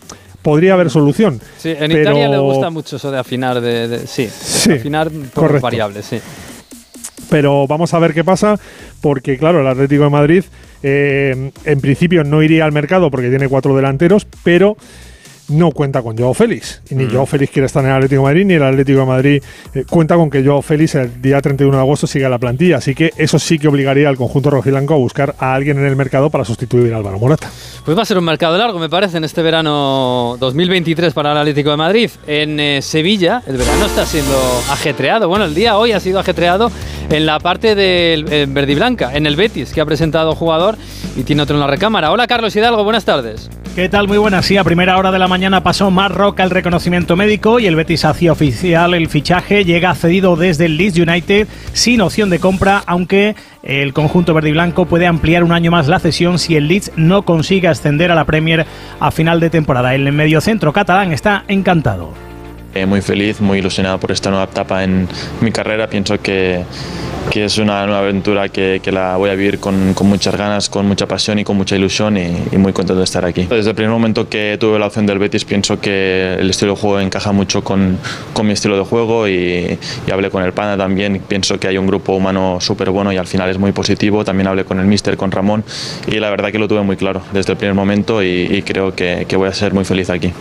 podría 0.41 0.73
haber 0.73 0.89
solución. 0.89 1.39
Sí, 1.57 1.69
en 1.77 1.91
Italia 1.91 2.27
le 2.29 2.37
gusta 2.37 2.69
mucho 2.69 2.95
eso 2.95 3.11
de 3.11 3.19
afinar, 3.19 3.61
de, 3.61 4.07
sí, 4.07 4.29
afinar 4.71 5.09
por 5.33 5.59
variables, 5.59 6.05
sí. 6.05 6.19
Pero 7.29 7.67
vamos 7.67 7.93
a 7.93 7.99
ver 7.99 8.13
qué 8.13 8.23
pasa, 8.23 8.59
porque 9.01 9.37
claro, 9.37 9.61
el 9.61 9.67
Atlético 9.67 10.03
de 10.03 10.09
Madrid 10.09 10.43
eh, 10.81 11.51
en 11.65 11.81
principio 11.81 12.23
no 12.23 12.41
iría 12.41 12.65
al 12.65 12.71
mercado 12.71 13.11
porque 13.11 13.29
tiene 13.29 13.47
cuatro 13.47 13.75
delanteros, 13.75 14.25
pero 14.43 14.77
no 15.49 15.71
cuenta 15.71 16.01
con 16.01 16.17
Joao 16.17 16.33
Félix. 16.33 16.81
Y 16.89 16.95
ni 16.95 17.05
mm. 17.05 17.11
Joao 17.11 17.25
Félix 17.25 17.51
quiere 17.51 17.65
estar 17.65 17.83
en 17.83 17.89
el 17.89 17.95
Atlético 17.95 18.21
de 18.21 18.27
Madrid, 18.27 18.45
ni 18.45 18.53
el 18.53 18.63
Atlético 18.63 18.99
de 18.99 19.05
Madrid 19.05 19.43
eh, 19.73 19.85
cuenta 19.89 20.15
con 20.15 20.29
que 20.29 20.43
Joao 20.43 20.61
Félix 20.61 20.95
el 20.95 21.21
día 21.21 21.41
31 21.41 21.75
de 21.75 21.81
agosto 21.81 22.07
siga 22.07 22.29
la 22.29 22.37
plantilla. 22.37 22.77
Así 22.77 22.95
que 22.95 23.11
eso 23.17 23.39
sí 23.39 23.59
que 23.59 23.67
obligaría 23.67 24.09
al 24.09 24.17
conjunto 24.17 24.49
rojiblanco 24.49 24.93
a 24.93 24.97
buscar 24.97 25.35
a 25.39 25.53
alguien 25.53 25.77
en 25.79 25.85
el 25.85 25.95
mercado 25.95 26.29
para 26.29 26.45
sustituir 26.45 26.93
a 26.93 26.97
Álvaro 26.97 27.19
Morata. 27.19 27.49
Pues 27.85 27.97
va 27.97 28.03
a 28.03 28.05
ser 28.05 28.17
un 28.17 28.25
mercado 28.25 28.57
largo, 28.57 28.79
me 28.79 28.89
parece, 28.89 29.17
en 29.17 29.23
este 29.23 29.41
verano 29.41 30.37
2023 30.39 31.13
para 31.13 31.31
el 31.31 31.37
Atlético 31.37 31.71
de 31.71 31.77
Madrid. 31.77 32.09
En 32.27 32.59
eh, 32.59 32.81
Sevilla, 32.81 33.41
el 33.47 33.57
verano 33.57 33.85
está 33.85 34.05
siendo 34.05 34.37
ajetreado. 34.69 35.27
Bueno, 35.27 35.45
el 35.45 35.55
día 35.55 35.77
hoy 35.77 35.91
ha 35.91 35.99
sido 35.99 36.19
ajetreado 36.19 36.71
en 37.09 37.25
la 37.25 37.39
parte 37.39 37.75
del 37.75 38.31
eh, 38.31 38.45
verde 38.47 38.73
y 38.73 38.75
blanca, 38.75 39.11
en 39.13 39.25
el 39.25 39.35
Betis, 39.35 39.73
que 39.73 39.81
ha 39.81 39.85
presentado 39.85 40.35
jugador 40.35 40.77
y 41.15 41.23
tiene 41.23 41.41
otro 41.41 41.55
en 41.55 41.61
la 41.61 41.67
recámara. 41.67 42.11
Hola, 42.11 42.27
Carlos 42.27 42.55
Hidalgo, 42.55 42.83
buenas 42.83 43.05
tardes. 43.05 43.49
¿Qué 43.75 43.87
tal? 43.87 44.07
Muy 44.07 44.17
buenas. 44.17 44.45
Sí, 44.45 44.57
a 44.57 44.63
primera 44.63 44.97
hora 44.97 45.11
de 45.11 45.19
la 45.19 45.27
mañana 45.27 45.63
pasó 45.63 45.89
más 45.89 46.11
roca 46.11 46.43
el 46.43 46.49
reconocimiento 46.49 47.15
médico 47.15 47.59
y 47.59 47.67
el 47.67 47.75
Betis 47.75 48.03
hacía 48.03 48.31
oficial 48.31 48.93
el 48.93 49.07
fichaje. 49.07 49.63
Llega 49.63 49.95
cedido 49.95 50.35
desde 50.35 50.65
el 50.65 50.75
Leeds 50.75 50.97
United 50.97 51.47
sin 51.71 52.01
opción 52.01 52.29
de 52.29 52.39
compra, 52.39 52.83
aunque 52.87 53.35
el 53.63 53.93
conjunto 53.93 54.33
verde 54.33 54.49
y 54.49 54.53
blanco 54.53 54.85
puede 54.85 55.07
ampliar 55.07 55.43
un 55.43 55.53
año 55.53 55.71
más 55.71 55.87
la 55.87 55.99
cesión 55.99 56.39
si 56.39 56.55
el 56.55 56.67
Leeds 56.67 56.91
no 56.97 57.21
consigue 57.21 57.67
ascender 57.67 58.11
a 58.11 58.15
la 58.15 58.25
Premier 58.25 58.65
a 58.99 59.11
final 59.11 59.39
de 59.39 59.49
temporada. 59.49 59.95
El 59.95 60.11
mediocentro 60.11 60.73
catalán 60.73 61.13
está 61.13 61.45
encantado. 61.47 62.28
Eh, 62.75 62.85
muy 62.85 63.01
feliz, 63.01 63.41
muy 63.41 63.59
ilusionado 63.59 63.99
por 63.99 64.11
esta 64.11 64.29
nueva 64.29 64.45
etapa 64.45 64.83
en 64.83 65.07
mi 65.41 65.51
carrera. 65.51 65.87
Pienso 65.87 66.21
que, 66.21 66.63
que 67.31 67.45
es 67.45 67.57
una 67.57 67.83
nueva 67.87 68.01
aventura 68.01 68.49
que, 68.49 68.79
que 68.83 68.91
la 68.91 69.17
voy 69.17 69.31
a 69.31 69.35
vivir 69.35 69.59
con, 69.59 69.95
con, 69.95 70.07
muchas 70.07 70.35
ganas, 70.35 70.69
con 70.69 70.85
mucha 70.85 71.07
pasión 71.07 71.39
y 71.39 71.43
con 71.43 71.57
mucha 71.57 71.75
ilusión 71.75 72.15
y, 72.17 72.27
y, 72.51 72.57
muy 72.57 72.71
contento 72.71 72.99
de 72.99 73.05
estar 73.05 73.25
aquí. 73.25 73.47
Desde 73.49 73.71
el 73.71 73.75
primer 73.75 73.91
momento 73.91 74.29
que 74.29 74.57
tuve 74.59 74.77
la 74.77 74.85
opción 74.85 75.07
del 75.07 75.17
Betis 75.17 75.45
pienso 75.45 75.81
que 75.81 76.35
el 76.39 76.47
estilo 76.49 76.75
de 76.75 76.79
juego 76.79 76.99
encaja 76.99 77.31
mucho 77.31 77.63
con, 77.63 77.97
con 78.33 78.45
mi 78.45 78.53
estilo 78.53 78.77
de 78.77 78.83
juego 78.83 79.27
y, 79.27 79.79
y, 80.07 80.11
hablé 80.11 80.29
con 80.29 80.43
el 80.43 80.53
Panda 80.53 80.77
también. 80.77 81.21
Pienso 81.27 81.59
que 81.59 81.67
hay 81.67 81.77
un 81.79 81.87
grupo 81.87 82.13
humano 82.13 82.59
súper 82.61 82.91
bueno 82.91 83.11
y 83.11 83.17
al 83.17 83.27
final 83.27 83.49
es 83.49 83.57
muy 83.57 83.71
positivo. 83.71 84.23
También 84.23 84.47
hablé 84.47 84.63
con 84.63 84.79
el 84.79 84.85
Mister, 84.85 85.17
con 85.17 85.31
Ramón 85.31 85.63
y 86.05 86.19
la 86.19 86.29
verdad 86.29 86.51
que 86.51 86.59
lo 86.59 86.67
tuve 86.67 86.83
muy 86.83 86.97
claro 86.97 87.23
desde 87.33 87.53
el 87.53 87.57
primer 87.57 87.73
momento 87.73 88.21
y, 88.21 88.47
y 88.51 88.61
creo 88.61 88.93
que, 88.93 89.25
que 89.27 89.35
voy 89.35 89.49
a 89.49 89.53
ser 89.53 89.73
muy 89.73 89.85
feliz 89.85 90.11
aquí. 90.11 90.31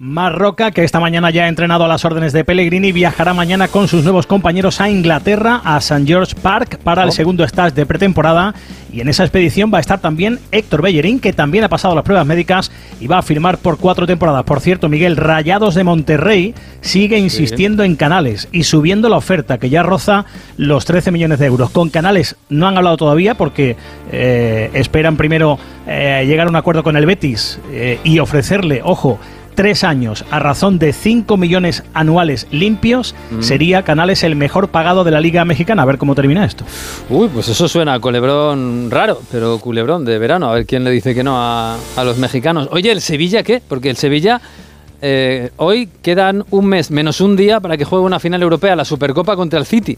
Marroca, 0.00 0.70
que 0.70 0.84
esta 0.84 1.00
mañana 1.00 1.30
ya 1.30 1.42
ha 1.42 1.48
entrenado 1.48 1.84
a 1.84 1.88
las 1.88 2.04
órdenes 2.04 2.32
de 2.32 2.44
Pellegrini, 2.44 2.92
viajará 2.92 3.34
mañana 3.34 3.66
con 3.66 3.88
sus 3.88 4.04
nuevos 4.04 4.28
compañeros 4.28 4.80
a 4.80 4.88
Inglaterra, 4.88 5.60
a 5.64 5.78
St. 5.78 6.06
George 6.06 6.36
Park, 6.40 6.78
para 6.84 7.02
el 7.02 7.08
oh. 7.08 7.12
segundo 7.12 7.42
stage 7.42 7.74
de 7.74 7.84
pretemporada. 7.84 8.54
Y 8.92 9.00
en 9.00 9.08
esa 9.08 9.24
expedición 9.24 9.72
va 9.74 9.78
a 9.78 9.80
estar 9.80 10.00
también 10.00 10.38
Héctor 10.52 10.82
Bellerín, 10.82 11.18
que 11.18 11.32
también 11.32 11.64
ha 11.64 11.68
pasado 11.68 11.96
las 11.96 12.04
pruebas 12.04 12.24
médicas 12.24 12.70
y 13.00 13.08
va 13.08 13.18
a 13.18 13.22
firmar 13.22 13.58
por 13.58 13.78
cuatro 13.78 14.06
temporadas. 14.06 14.44
Por 14.44 14.60
cierto, 14.60 14.88
Miguel, 14.88 15.16
Rayados 15.16 15.74
de 15.74 15.82
Monterrey 15.82 16.54
sigue 16.80 17.18
insistiendo 17.18 17.82
en 17.82 17.96
Canales 17.96 18.48
y 18.52 18.62
subiendo 18.62 19.08
la 19.08 19.16
oferta, 19.16 19.58
que 19.58 19.68
ya 19.68 19.82
roza 19.82 20.26
los 20.56 20.84
13 20.84 21.10
millones 21.10 21.40
de 21.40 21.46
euros. 21.46 21.70
Con 21.70 21.90
Canales 21.90 22.36
no 22.48 22.68
han 22.68 22.76
hablado 22.76 22.98
todavía 22.98 23.34
porque 23.34 23.76
eh, 24.12 24.70
esperan 24.74 25.16
primero 25.16 25.58
eh, 25.88 26.22
llegar 26.24 26.46
a 26.46 26.50
un 26.50 26.56
acuerdo 26.56 26.84
con 26.84 26.96
el 26.96 27.04
Betis 27.04 27.58
eh, 27.72 27.98
y 28.04 28.20
ofrecerle, 28.20 28.80
ojo, 28.84 29.18
tres 29.58 29.82
años 29.82 30.24
a 30.30 30.38
razón 30.38 30.78
de 30.78 30.92
5 30.92 31.36
millones 31.36 31.82
anuales 31.92 32.46
limpios, 32.52 33.16
mm. 33.32 33.42
sería 33.42 33.82
Canales 33.82 34.22
el 34.22 34.36
mejor 34.36 34.68
pagado 34.68 35.02
de 35.02 35.10
la 35.10 35.20
Liga 35.20 35.44
Mexicana. 35.44 35.82
A 35.82 35.84
ver 35.84 35.98
cómo 35.98 36.14
termina 36.14 36.44
esto. 36.44 36.64
Uy, 37.10 37.26
pues 37.26 37.48
eso 37.48 37.66
suena 37.66 37.94
a 37.94 37.98
culebrón 37.98 38.88
raro, 38.88 39.20
pero 39.32 39.58
culebrón 39.58 40.04
de 40.04 40.16
verano. 40.20 40.48
A 40.48 40.54
ver 40.54 40.64
quién 40.64 40.84
le 40.84 40.92
dice 40.92 41.12
que 41.12 41.24
no 41.24 41.34
a, 41.36 41.76
los 42.04 42.18
mexicanos. 42.18 42.68
Oye, 42.70 42.92
¿el 42.92 43.00
Sevilla 43.00 43.42
qué? 43.42 43.60
Porque 43.66 43.90
el 43.90 43.96
Sevilla... 43.96 44.40
Eh, 45.00 45.50
hoy 45.58 45.88
quedan 46.02 46.44
un 46.50 46.66
mes 46.66 46.90
menos 46.90 47.20
un 47.20 47.36
día 47.36 47.60
para 47.60 47.76
que 47.76 47.84
juegue 47.84 48.04
una 48.04 48.18
final 48.18 48.42
europea, 48.42 48.74
la 48.74 48.84
Supercopa 48.84 49.36
contra 49.36 49.60
el 49.60 49.66
City 49.66 49.96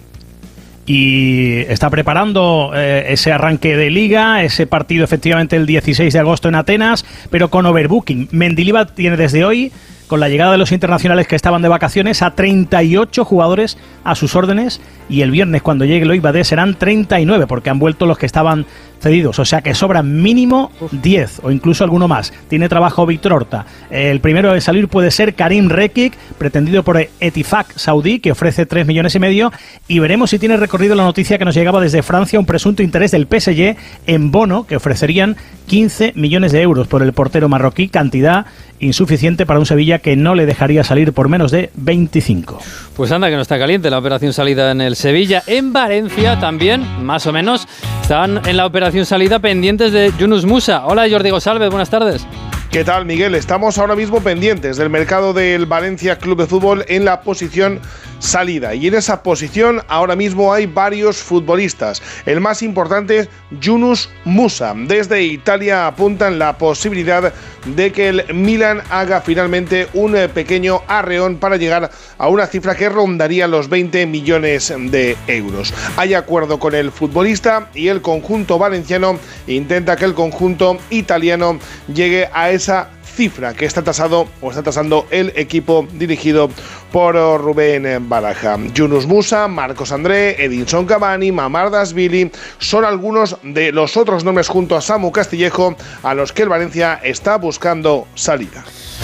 y 0.86 1.58
está 1.68 1.90
preparando 1.90 2.72
eh, 2.74 3.06
ese 3.08 3.32
arranque 3.32 3.76
de 3.76 3.90
liga, 3.90 4.42
ese 4.42 4.66
partido 4.66 5.04
efectivamente 5.04 5.56
el 5.56 5.66
16 5.66 6.12
de 6.12 6.18
agosto 6.18 6.48
en 6.48 6.54
Atenas, 6.54 7.04
pero 7.30 7.50
con 7.50 7.66
overbooking. 7.66 8.28
Mendilibar 8.32 8.90
tiene 8.90 9.16
desde 9.16 9.44
hoy 9.44 9.72
con 10.10 10.18
la 10.18 10.28
llegada 10.28 10.50
de 10.50 10.58
los 10.58 10.72
internacionales 10.72 11.28
que 11.28 11.36
estaban 11.36 11.62
de 11.62 11.68
vacaciones 11.68 12.20
a 12.22 12.32
38 12.32 13.24
jugadores 13.24 13.78
a 14.02 14.16
sus 14.16 14.34
órdenes 14.34 14.80
y 15.08 15.20
el 15.20 15.30
viernes 15.30 15.62
cuando 15.62 15.84
llegue 15.84 16.02
el 16.02 16.10
Oibade 16.10 16.42
serán 16.42 16.74
39 16.74 17.46
porque 17.46 17.70
han 17.70 17.78
vuelto 17.78 18.06
los 18.06 18.18
que 18.18 18.26
estaban 18.26 18.66
cedidos, 19.00 19.38
o 19.38 19.44
sea 19.44 19.62
que 19.62 19.74
sobran 19.74 20.22
mínimo 20.22 20.70
10 20.92 21.40
o 21.42 21.50
incluso 21.50 21.84
alguno 21.84 22.06
más. 22.06 22.32
Tiene 22.48 22.68
trabajo 22.68 23.06
Víctor 23.06 23.32
Horta. 23.32 23.66
El 23.90 24.20
primero 24.20 24.52
de 24.52 24.60
salir 24.60 24.88
puede 24.88 25.10
ser 25.10 25.34
Karim 25.34 25.68
Rekik, 25.68 26.16
pretendido 26.38 26.82
por 26.82 26.98
Etifak 26.98 27.76
Saudí, 27.76 28.20
que 28.20 28.32
ofrece 28.32 28.66
3 28.66 28.86
millones 28.86 29.14
y 29.14 29.18
medio. 29.18 29.52
Y 29.88 29.98
veremos 29.98 30.30
si 30.30 30.38
tiene 30.38 30.56
recorrido 30.56 30.94
la 30.94 31.04
noticia 31.04 31.38
que 31.38 31.44
nos 31.44 31.54
llegaba 31.54 31.80
desde 31.80 32.02
Francia, 32.02 32.38
un 32.38 32.46
presunto 32.46 32.82
interés 32.82 33.10
del 33.10 33.26
PSG 33.26 33.76
en 34.06 34.30
bono, 34.30 34.66
que 34.66 34.76
ofrecerían 34.76 35.36
15 35.66 36.12
millones 36.16 36.52
de 36.52 36.62
euros 36.62 36.86
por 36.86 37.02
el 37.02 37.12
portero 37.12 37.48
marroquí, 37.48 37.88
cantidad 37.88 38.46
insuficiente 38.80 39.44
para 39.44 39.58
un 39.58 39.66
Sevilla 39.66 39.98
que 39.98 40.16
no 40.16 40.34
le 40.34 40.46
dejaría 40.46 40.82
salir 40.84 41.12
por 41.12 41.28
menos 41.28 41.50
de 41.50 41.70
25. 41.74 42.58
Pues 42.96 43.12
anda 43.12 43.28
que 43.28 43.36
no 43.36 43.42
está 43.42 43.58
caliente 43.58 43.90
la 43.90 43.98
operación 43.98 44.32
salida 44.32 44.70
en 44.70 44.80
el 44.80 44.96
Sevilla. 44.96 45.42
En 45.46 45.72
Valencia 45.72 46.40
también, 46.40 46.82
más 47.04 47.26
o 47.26 47.32
menos, 47.32 47.68
están 48.02 48.40
en 48.46 48.56
la 48.56 48.66
operación 48.66 48.89
salida 49.04 49.38
pendientes 49.38 49.92
de 49.92 50.12
Yunus 50.18 50.44
Musa. 50.44 50.84
Hola 50.86 51.08
Jordi 51.08 51.30
Salve, 51.40 51.68
buenas 51.68 51.90
tardes. 51.90 52.26
¿Qué 52.70 52.84
tal, 52.84 53.04
Miguel? 53.04 53.34
Estamos 53.34 53.78
ahora 53.78 53.96
mismo 53.96 54.20
pendientes 54.20 54.76
del 54.76 54.90
mercado 54.90 55.32
del 55.32 55.66
Valencia 55.66 56.18
Club 56.18 56.38
de 56.38 56.46
Fútbol 56.46 56.84
en 56.86 57.04
la 57.04 57.22
posición 57.22 57.80
salida. 58.20 58.74
Y 58.74 58.86
en 58.86 58.94
esa 58.94 59.24
posición 59.24 59.82
ahora 59.88 60.14
mismo 60.14 60.52
hay 60.52 60.66
varios 60.66 61.16
futbolistas. 61.16 62.00
El 62.26 62.40
más 62.40 62.62
importante 62.62 63.18
es 63.18 63.28
Yunus 63.60 64.08
Musa. 64.24 64.72
Desde 64.76 65.22
Italia 65.22 65.88
apuntan 65.88 66.38
la 66.38 66.56
posibilidad 66.58 67.32
de 67.66 67.92
que 67.92 68.08
el 68.08 68.34
Milan 68.34 68.82
haga 68.90 69.20
finalmente 69.20 69.88
un 69.92 70.16
eh, 70.16 70.28
pequeño 70.28 70.82
arreón 70.86 71.36
para 71.36 71.56
llegar 71.56 71.90
a 72.18 72.28
una 72.28 72.46
cifra 72.46 72.74
que 72.74 72.88
rondaría 72.88 73.48
los 73.48 73.68
20 73.68 74.06
millones 74.06 74.72
de 74.76 75.16
euros. 75.26 75.74
Hay 75.96 76.14
acuerdo 76.14 76.58
con 76.58 76.74
el 76.74 76.92
futbolista 76.92 77.68
y 77.74 77.88
el 77.88 78.00
conjunto 78.00 78.58
valenciano 78.58 79.18
intenta 79.46 79.96
que 79.96 80.04
el 80.04 80.14
conjunto 80.14 80.78
italiano 80.90 81.58
llegue 81.92 82.28
a 82.32 82.50
esa 82.60 82.90
cifra 83.02 83.54
que 83.54 83.64
está 83.64 83.82
tasado 83.82 84.28
o 84.42 84.50
está 84.50 84.62
tasando 84.62 85.06
el 85.10 85.32
equipo 85.34 85.88
dirigido 85.94 86.50
por 86.92 87.14
Rubén 87.16 88.08
Baraja. 88.08 88.58
Yunus 88.74 89.06
Musa, 89.06 89.48
Marcos 89.48 89.92
André, 89.92 90.44
Edinson 90.44 90.84
Cavani, 90.84 91.32
Mamar 91.32 91.70
Dasvili 91.70 92.30
son 92.58 92.84
algunos 92.84 93.38
de 93.42 93.72
los 93.72 93.96
otros 93.96 94.24
nombres 94.24 94.48
junto 94.48 94.76
a 94.76 94.80
Samu 94.80 95.10
Castillejo 95.10 95.74
a 96.02 96.14
los 96.14 96.32
que 96.32 96.42
el 96.42 96.50
Valencia 96.50 97.00
está 97.02 97.36
buscando 97.36 98.06
salida. 98.14 98.62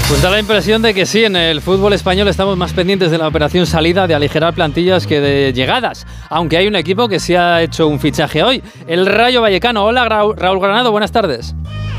Pues 0.09 0.23
da 0.23 0.31
la 0.31 0.39
impresión 0.39 0.83
de 0.83 0.95
que 0.95 1.05
sí, 1.05 1.25
en 1.25 1.35
el 1.35 1.61
fútbol 1.61 1.93
español 1.93 2.29
estamos 2.29 2.57
más 2.57 2.73
pendientes 2.73 3.11
de 3.11 3.19
la 3.19 3.27
operación 3.27 3.67
salida, 3.67 4.07
de 4.07 4.15
aligerar 4.15 4.55
plantillas 4.55 5.05
que 5.05 5.21
de 5.21 5.53
llegadas. 5.53 6.07
Aunque 6.29 6.59
hay 6.59 6.69
un 6.69 6.77
equipo 6.77 7.09
que 7.09 7.19
sí 7.19 7.35
ha 7.35 7.61
hecho 7.63 7.89
un 7.89 7.99
fichaje 7.99 8.45
hoy, 8.45 8.63
el 8.87 9.07
Rayo 9.07 9.41
Vallecano. 9.41 9.85
Hola 9.85 10.09
Raúl 10.09 10.61
Granado, 10.61 10.93
buenas 10.93 11.11
tardes. 11.11 11.57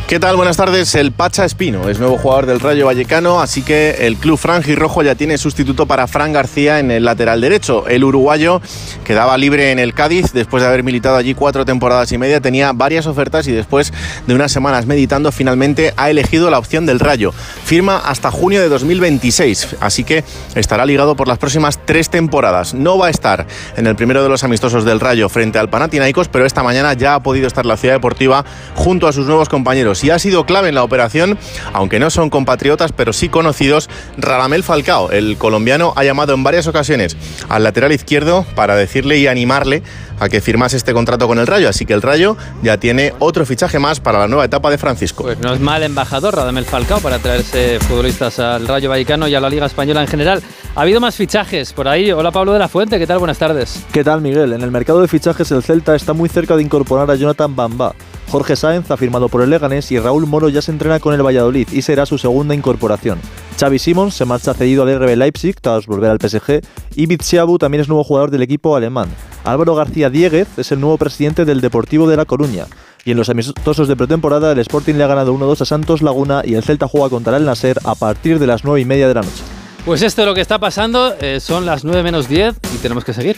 ¿Qué 0.08 0.22
tal? 0.22 0.38
Buenas 0.38 0.56
tardes. 0.56 0.96
El 0.96 1.12
Pacha 1.12 1.44
Espino 1.44 1.90
es 1.90 2.00
nuevo 2.00 2.18
jugador 2.18 2.46
del 2.46 2.62
Rayo 2.62 2.86
Vallecano, 2.86 3.42
así 3.42 3.62
que 3.62 4.08
el 4.08 4.16
club 4.16 4.40
Rojo 4.42 5.04
ya 5.04 5.16
tiene 5.16 5.38
sustituto 5.38 5.86
para 5.86 6.08
Fran 6.08 6.32
García 6.32 6.80
en 6.80 6.92
el 6.92 7.04
lateral 7.04 7.42
derecho. 7.42 7.90
El 7.90 8.06
uruguayo 8.06 8.62
quedaba 9.04 9.38
libre 9.38 9.72
en 9.72 9.80
el 9.80 9.94
Cádiz 9.94 10.32
después 10.32 10.64
de 10.64 10.70
haber 10.70 10.86
militado 10.86 11.18
allí 11.18 11.34
cuatro 11.34 11.66
temporadas 11.66 12.10
y 12.14 12.18
media. 12.18 12.40
Tenía 12.40 12.72
varias 12.72 13.06
ofertas 13.06 13.50
y 13.50 13.52
después 13.52 13.92
de 14.26 14.34
unas 14.34 14.50
semanas 14.50 14.86
meditando, 14.86 15.30
finalmente 15.34 15.94
ha 15.98 16.10
elegido 16.10 16.50
la 16.50 16.58
opción 16.58 16.86
del 16.86 17.02
Rayo. 17.02 17.34
Firma 17.66 17.98
hasta 17.98 18.32
junio 18.32 18.62
de 18.62 18.70
2026, 18.70 19.76
así 19.82 20.06
que 20.06 20.24
estará 20.56 20.86
ligado 20.86 21.18
por 21.18 21.28
las 21.28 21.38
próximas 21.38 21.82
tres 21.84 22.10
temporadas. 22.10 22.74
No 22.74 22.98
va 22.98 23.08
a 23.08 23.10
estar 23.10 23.46
en 23.76 23.88
el 23.88 23.98
primero 23.98 24.24
de 24.24 24.30
los 24.30 24.46
amistosos 24.46 24.86
del 24.86 25.02
Rayo 25.02 25.28
frente 25.28 25.60
al 25.60 25.70
Panathinaikos, 25.70 26.30
pero 26.30 26.46
esta 26.46 26.64
mañana 26.64 26.94
ya 26.94 27.16
ha 27.16 27.20
podido 27.20 27.46
estar 27.46 27.66
la 27.66 27.76
ciudad 27.76 27.96
deportiva 27.96 28.46
junto 28.74 29.06
a 29.10 29.12
sus 29.12 29.28
nuevos 29.28 29.50
compañeros 29.50 29.97
y 30.04 30.10
ha 30.10 30.20
sido 30.20 30.46
clave 30.46 30.70
en 30.70 30.76
la 30.76 30.84
operación, 30.84 31.38
aunque 31.74 32.00
no 32.00 32.10
son 32.10 32.30
compatriotas, 32.30 32.92
pero 32.92 33.14
sí 33.14 33.30
conocidos, 33.30 33.90
Radamel 34.18 34.64
Falcao. 34.64 35.12
El 35.12 35.38
colombiano 35.38 35.94
ha 35.96 36.04
llamado 36.04 36.34
en 36.34 36.44
varias 36.44 36.68
ocasiones 36.68 37.16
al 37.50 37.64
lateral 37.64 37.92
izquierdo 37.92 38.46
para 38.56 38.76
decirle 38.76 39.18
y 39.18 39.28
animarle 39.28 39.84
a 40.20 40.30
que 40.30 40.42
firmase 40.42 40.78
este 40.78 40.94
contrato 40.94 41.28
con 41.28 41.40
el 41.40 41.48
Rayo. 41.48 41.70
Así 41.70 41.86
que 41.86 41.94
el 41.94 42.02
Rayo 42.02 42.38
ya 42.64 42.78
tiene 42.78 43.14
otro 43.20 43.46
fichaje 43.46 43.80
más 43.80 44.00
para 44.00 44.20
la 44.20 44.28
nueva 44.28 44.46
etapa 44.46 44.70
de 44.70 44.78
Francisco. 44.78 45.24
Pues 45.24 45.40
no 45.40 45.54
es 45.54 45.60
mal 45.60 45.84
embajador 45.84 46.36
Radamel 46.36 46.66
Falcao 46.66 47.00
para 47.00 47.20
traerse 47.20 47.80
futbolistas 47.80 48.40
al 48.40 48.68
Rayo 48.68 48.90
Vallecano 48.90 49.28
y 49.28 49.36
a 49.36 49.40
la 49.40 49.50
Liga 49.50 49.66
Española 49.66 50.02
en 50.02 50.08
general. 50.08 50.42
Ha 50.76 50.82
habido 50.82 51.00
más 51.00 51.16
fichajes 51.16 51.74
por 51.74 51.88
ahí. 51.88 52.12
Hola 52.12 52.32
Pablo 52.32 52.54
de 52.54 52.60
la 52.60 52.68
Fuente, 52.68 53.00
¿qué 53.00 53.08
tal? 53.08 53.20
Buenas 53.20 53.38
tardes. 53.38 53.84
¿Qué 53.92 54.04
tal 54.04 54.22
Miguel? 54.22 54.54
En 54.54 54.62
el 54.62 54.72
mercado 54.72 55.02
de 55.02 55.08
fichajes 55.08 55.52
el 55.52 55.64
Celta 55.64 55.96
está 55.96 56.14
muy 56.14 56.30
cerca 56.30 56.56
de 56.56 56.64
incorporar 56.64 57.10
a 57.10 57.16
Jonathan 57.16 57.56
Bamba. 57.56 57.96
Jorge 58.30 58.58
Sáenz 58.58 58.92
ha 58.92 58.98
firmado 58.98 59.30
por 59.30 59.42
el 59.42 59.50
Leganés 59.50 59.92
y 59.92 60.00
Raúl 60.00 60.28
Moro 60.28 60.50
ya 60.50 60.62
se 60.62 60.72
entrena 60.72 61.00
con 61.00 61.14
el 61.14 61.26
Valladolid 61.26 61.68
y 61.72 61.82
será 61.82 62.06
su 62.06 62.18
segunda 62.18 62.54
incorporación. 62.54 63.20
Xavi 63.58 63.80
Simons 63.80 64.14
se 64.14 64.26
marcha 64.26 64.54
cedido 64.54 64.84
al 64.84 65.00
RB 65.00 65.16
Leipzig 65.16 65.56
tras 65.62 65.86
volver 65.86 66.12
al 66.12 66.20
PSG 66.20 66.62
y 66.96 67.06
Bitsiabu 67.06 67.58
también 67.58 67.82
es 67.82 67.88
nuevo 67.88 68.04
jugador 68.04 68.30
del 68.30 68.42
equipo 68.42 68.76
alemán. 68.76 69.10
Álvaro 69.46 69.76
García 69.76 70.10
Dieguez 70.10 70.48
es 70.58 70.72
el 70.74 70.82
nuevo 70.82 70.98
presidente 70.98 71.46
del 71.46 71.62
Deportivo 71.62 72.10
de 72.10 72.18
La 72.18 72.26
Coruña. 72.26 72.66
Y 73.06 73.12
en 73.12 73.18
los 73.18 73.30
amistosos 73.30 73.88
de 73.88 73.96
pretemporada, 73.96 74.52
el 74.52 74.60
Sporting 74.60 74.96
le 74.96 75.06
ha 75.06 75.08
ganado 75.08 75.34
1-2 75.34 75.62
a 75.62 75.66
Santos 75.66 76.02
Laguna 76.02 76.42
y 76.44 76.56
el 76.56 76.64
Celta 76.64 76.90
juega 76.90 77.10
contra 77.10 77.38
el 77.38 77.46
Nasser 77.46 77.80
a 77.86 77.96
partir 77.96 78.38
de 78.40 78.48
las 78.48 78.66
9 78.66 78.82
y 78.82 78.86
media 78.86 79.08
de 79.08 79.14
la 79.14 79.22
noche. 79.22 79.44
Pues 79.86 80.02
esto 80.02 80.24
es 80.24 80.28
lo 80.28 80.36
que 80.36 80.42
está 80.42 80.60
pasando, 80.60 81.16
eh, 81.22 81.40
son 81.40 81.66
las 81.66 81.86
9 81.86 82.04
menos 82.04 82.28
10 82.28 82.56
y 82.76 82.78
tenemos 82.80 83.06
que 83.06 83.14
seguir. 83.14 83.38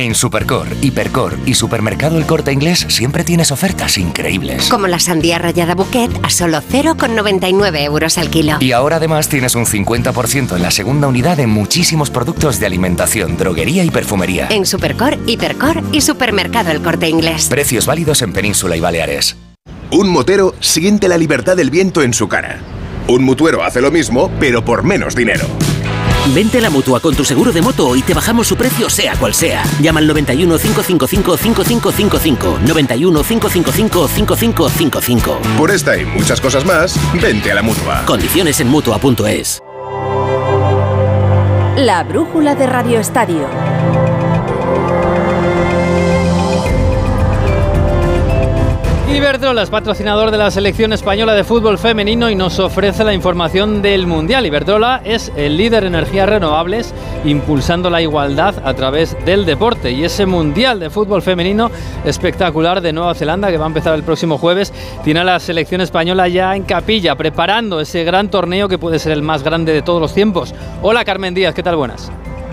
En 0.00 0.14
Supercor, 0.14 0.66
Hipercor 0.80 1.36
y 1.44 1.52
Supermercado 1.52 2.16
El 2.16 2.24
Corte 2.24 2.50
Inglés 2.50 2.86
siempre 2.88 3.22
tienes 3.22 3.52
ofertas 3.52 3.98
increíbles. 3.98 4.70
Como 4.70 4.86
la 4.86 4.98
sandía 4.98 5.38
rallada 5.38 5.74
Bouquet 5.74 6.10
a 6.22 6.30
solo 6.30 6.62
0,99 6.62 7.82
euros 7.84 8.16
al 8.16 8.30
kilo. 8.30 8.56
Y 8.60 8.72
ahora 8.72 8.96
además 8.96 9.28
tienes 9.28 9.54
un 9.56 9.66
50% 9.66 10.56
en 10.56 10.62
la 10.62 10.70
segunda 10.70 11.06
unidad 11.06 11.38
en 11.38 11.50
muchísimos 11.50 12.08
productos 12.08 12.58
de 12.58 12.64
alimentación, 12.64 13.36
droguería 13.36 13.84
y 13.84 13.90
perfumería. 13.90 14.48
En 14.48 14.64
Supercor, 14.64 15.18
Hipercor 15.26 15.82
y 15.92 16.00
Supermercado 16.00 16.70
El 16.70 16.80
Corte 16.80 17.06
Inglés. 17.06 17.48
Precios 17.50 17.84
válidos 17.84 18.22
en 18.22 18.32
Península 18.32 18.76
y 18.76 18.80
Baleares. 18.80 19.36
Un 19.90 20.08
motero 20.08 20.54
siente 20.60 21.08
la 21.08 21.18
libertad 21.18 21.58
del 21.58 21.68
viento 21.68 22.00
en 22.00 22.14
su 22.14 22.26
cara. 22.26 22.58
Un 23.06 23.22
mutuero 23.22 23.62
hace 23.64 23.82
lo 23.82 23.90
mismo, 23.90 24.30
pero 24.40 24.64
por 24.64 24.82
menos 24.82 25.14
dinero. 25.14 25.44
Vente 26.28 26.58
a 26.58 26.60
la 26.60 26.70
mutua 26.70 27.00
con 27.00 27.14
tu 27.14 27.24
seguro 27.24 27.50
de 27.52 27.60
moto 27.60 27.96
y 27.96 28.02
te 28.02 28.14
bajamos 28.14 28.46
su 28.46 28.56
precio, 28.56 28.88
sea 28.88 29.16
cual 29.16 29.34
sea. 29.34 29.64
Llama 29.80 30.00
al 30.00 30.06
91 30.06 30.58
555 30.58 31.36
5555. 31.36 32.58
91 32.66 33.22
555 33.22 34.08
5555. 34.08 35.38
Por 35.56 35.70
esta 35.70 35.96
y 35.96 36.04
muchas 36.04 36.40
cosas 36.40 36.64
más, 36.64 36.96
vente 37.20 37.50
a 37.50 37.54
la 37.54 37.62
mutua. 37.62 38.04
Condiciones 38.06 38.60
en 38.60 38.68
mutua.es. 38.68 39.62
La 41.76 42.04
brújula 42.04 42.54
de 42.54 42.66
Radio 42.66 43.00
Estadio. 43.00 43.69
Iberdrola 49.20 49.60
es 49.60 49.68
patrocinador 49.68 50.30
de 50.30 50.38
la 50.38 50.50
selección 50.50 50.94
española 50.94 51.34
de 51.34 51.44
fútbol 51.44 51.76
femenino 51.76 52.30
y 52.30 52.34
nos 52.34 52.58
ofrece 52.58 53.04
la 53.04 53.12
información 53.12 53.82
del 53.82 54.06
Mundial. 54.06 54.46
Iberdrola 54.46 55.02
es 55.04 55.30
el 55.36 55.58
líder 55.58 55.84
en 55.84 55.94
energías 55.94 56.26
renovables, 56.26 56.94
impulsando 57.26 57.90
la 57.90 58.00
igualdad 58.00 58.54
a 58.64 58.72
través 58.72 59.14
del 59.26 59.44
deporte. 59.44 59.90
Y 59.90 60.04
ese 60.04 60.24
Mundial 60.24 60.80
de 60.80 60.88
fútbol 60.88 61.20
femenino 61.20 61.70
espectacular 62.02 62.80
de 62.80 62.94
Nueva 62.94 63.14
Zelanda, 63.14 63.50
que 63.50 63.58
va 63.58 63.66
a 63.66 63.68
empezar 63.68 63.94
el 63.94 64.04
próximo 64.04 64.38
jueves, 64.38 64.72
tiene 65.04 65.20
a 65.20 65.24
la 65.24 65.38
selección 65.38 65.82
española 65.82 66.26
ya 66.26 66.56
en 66.56 66.62
capilla, 66.62 67.14
preparando 67.14 67.78
ese 67.78 68.04
gran 68.04 68.30
torneo 68.30 68.70
que 68.70 68.78
puede 68.78 68.98
ser 68.98 69.12
el 69.12 69.20
más 69.20 69.42
grande 69.42 69.74
de 69.74 69.82
todos 69.82 70.00
los 70.00 70.14
tiempos. 70.14 70.54
Hola 70.80 71.04
Carmen 71.04 71.34
Díaz, 71.34 71.54
¿qué 71.54 71.62
tal? 71.62 71.76
Buenas. 71.76 72.10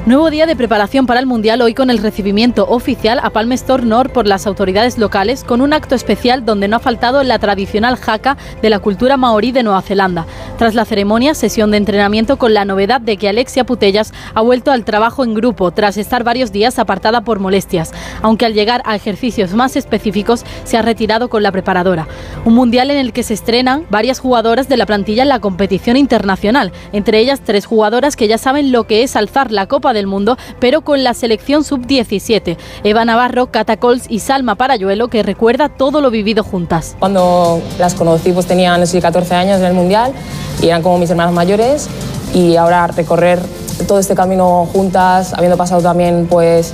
Nuevo 0.08 0.30
día 0.30 0.46
de 0.46 0.56
preparación 0.56 1.06
para 1.06 1.20
el 1.20 1.26
Mundial 1.26 1.62
hoy 1.62 1.74
con 1.74 1.90
el 1.90 1.98
recibimiento 1.98 2.66
oficial 2.70 3.20
a 3.22 3.30
Palmestor 3.30 3.84
Nord 3.84 4.14
por 4.14 4.26
las 4.26 4.48
autoridades 4.48 4.98
locales 4.98 5.44
con 5.44 5.60
un 5.60 5.74
acto 5.74 5.96
especial 5.96 6.46
donde 6.46 6.70
no 6.70 6.78
ha 6.78 6.80
faltado 6.80 7.22
la 7.24 7.40
tradicional 7.40 7.98
jaca 7.98 8.38
de 8.62 8.70
la 8.70 8.80
cultura 8.80 9.18
maorí 9.18 9.52
de 9.52 9.64
Nueva 9.64 9.82
Zelanda. 9.82 10.26
Tras 10.58 10.76
la 10.76 10.86
ceremonia, 10.86 11.34
sesión 11.34 11.72
de 11.72 11.78
entrenamiento 11.78 12.38
con 12.38 12.54
la 12.54 12.64
novedad 12.64 13.02
de 13.02 13.18
que 13.18 13.28
Alexia 13.28 13.66
Putellas 13.66 14.14
ha 14.34 14.40
vuelto 14.40 14.72
al 14.72 14.86
trabajo 14.86 15.26
en 15.26 15.34
grupo 15.34 15.72
tras 15.72 15.98
estar 15.98 16.24
varios 16.24 16.54
días 16.54 16.80
apartada 16.80 17.20
por 17.20 17.42
molestias, 17.42 17.92
aunque 18.22 18.46
al 18.46 18.54
llegar 18.54 18.84
a 18.86 18.96
ejercicios 18.96 19.56
más 19.56 19.76
específicos 19.76 20.46
se 20.64 20.78
ha 20.78 20.84
retirado 20.84 21.28
con 21.28 21.44
la 21.44 21.52
preparadora. 21.52 22.08
Un 22.46 22.54
Mundial 22.54 22.92
en 22.92 22.98
el 22.98 23.12
que 23.12 23.24
se 23.24 23.34
estrenan 23.34 23.86
varias 23.90 24.22
jugadoras 24.22 24.70
de 24.70 24.78
la 24.78 24.86
plantilla 24.86 25.24
en 25.24 25.30
la 25.30 25.42
competición 25.42 25.98
internacional, 25.98 26.72
entre 26.94 27.20
ellas 27.20 27.42
tres 27.44 27.66
jugadoras 27.66 28.16
que 28.16 28.30
ya 28.30 28.38
saben 28.38 28.72
lo 28.72 28.86
que 28.86 29.04
es 29.04 29.18
alzar 29.18 29.52
la 29.52 29.68
Copa 29.68 29.97
del 29.98 30.08
Mundo, 30.08 30.38
pero 30.60 30.82
con 30.82 31.04
la 31.04 31.14
selección 31.14 31.64
sub-17. 31.64 32.58
Eva 32.84 33.06
Navarro, 33.06 33.52
Cata 33.52 33.78
Cols 33.78 34.06
y 34.10 34.20
Salma 34.20 34.56
Parayuelo, 34.56 35.10
que 35.10 35.24
recuerda 35.24 35.70
todo 35.70 36.02
lo 36.02 36.10
vivido 36.10 36.44
juntas. 36.44 36.96
Cuando 37.00 37.62
las 37.78 37.94
conocí, 37.94 38.32
pues 38.32 38.46
tenían 38.46 38.82
14 38.88 39.36
años 39.36 39.60
en 39.60 39.66
el 39.66 39.74
Mundial 39.74 40.14
y 40.62 40.68
eran 40.68 40.82
como 40.82 40.98
mis 40.98 41.10
hermanas 41.10 41.34
mayores. 41.34 41.88
Y 42.34 42.56
ahora 42.56 42.88
recorrer 42.88 43.40
todo 43.88 44.00
este 44.00 44.16
camino 44.16 44.68
juntas, 44.72 45.34
habiendo 45.34 45.58
pasado 45.58 45.82
también 45.82 46.28
pues 46.30 46.74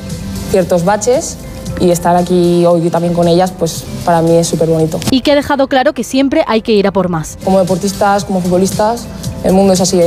ciertos 0.52 0.86
baches, 0.86 1.38
y 1.80 1.92
estar 1.92 2.16
aquí 2.16 2.66
hoy 2.66 2.90
también 2.90 3.14
con 3.14 3.28
ellas, 3.28 3.52
pues 3.52 3.84
para 4.06 4.22
mí 4.22 4.36
es 4.36 4.48
súper 4.48 4.70
bonito. 4.70 5.00
Y 5.12 5.22
que 5.22 5.32
ha 5.32 5.36
dejado 5.36 5.68
claro 5.68 5.94
que 5.94 6.04
siempre 6.04 6.44
hay 6.48 6.62
que 6.62 6.72
ir 6.72 6.88
a 6.88 6.92
por 6.92 7.10
más. 7.10 7.38
Como 7.44 7.60
deportistas, 7.60 8.26
como 8.26 8.42
futbolistas, 8.42 9.06
el 9.44 9.54
mundo 9.54 9.74
es 9.74 9.82
así, 9.82 10.00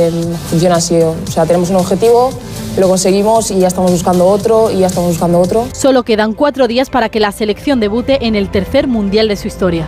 funciona 0.49 0.75
así. 0.75 0.95
O 1.01 1.15
sea, 1.29 1.45
tenemos 1.45 1.69
un 1.69 1.77
objetivo, 1.77 2.31
lo 2.77 2.87
conseguimos 2.87 3.51
y 3.51 3.59
ya 3.59 3.67
estamos 3.67 3.91
buscando 3.91 4.25
otro 4.25 4.71
y 4.71 4.79
ya 4.79 4.87
estamos 4.87 5.09
buscando 5.09 5.39
otro. 5.39 5.67
Solo 5.73 6.03
quedan 6.03 6.33
cuatro 6.33 6.67
días 6.67 6.89
para 6.89 7.09
que 7.09 7.19
la 7.19 7.31
selección 7.31 7.79
debute 7.79 8.25
en 8.25 8.35
el 8.35 8.49
tercer 8.49 8.87
mundial 8.87 9.27
de 9.27 9.35
su 9.35 9.47
historia. 9.47 9.87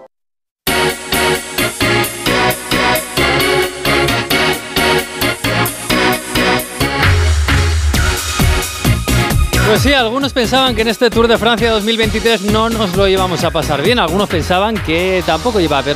Pues 9.71 9.83
sí, 9.83 9.93
algunos 9.93 10.33
pensaban 10.33 10.75
que 10.75 10.81
en 10.81 10.89
este 10.89 11.09
Tour 11.09 11.29
de 11.29 11.37
Francia 11.37 11.71
2023 11.71 12.51
no 12.51 12.69
nos 12.69 12.93
lo 12.97 13.07
íbamos 13.07 13.41
a 13.45 13.51
pasar 13.51 13.81
bien. 13.81 13.99
Algunos 13.99 14.27
pensaban 14.27 14.75
que 14.75 15.23
tampoco 15.25 15.61
iba 15.61 15.77
a 15.77 15.79
haber 15.79 15.95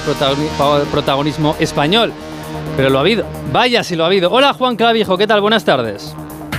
protagonismo 0.90 1.58
español. 1.60 2.14
Pero 2.78 2.90
lo 2.90 3.00
ha 3.00 3.02
habido. 3.02 3.26
Vaya 3.52 3.84
si 3.84 3.98
lo 3.98 4.06
ha 4.06 4.08
habido. 4.08 4.32
Hola 4.32 4.54
Juan 4.54 4.78
Clavijo, 4.78 5.18
¿qué 5.18 5.28
tal? 5.28 5.42
Buenas 5.42 5.66
tardes. 5.66 6.16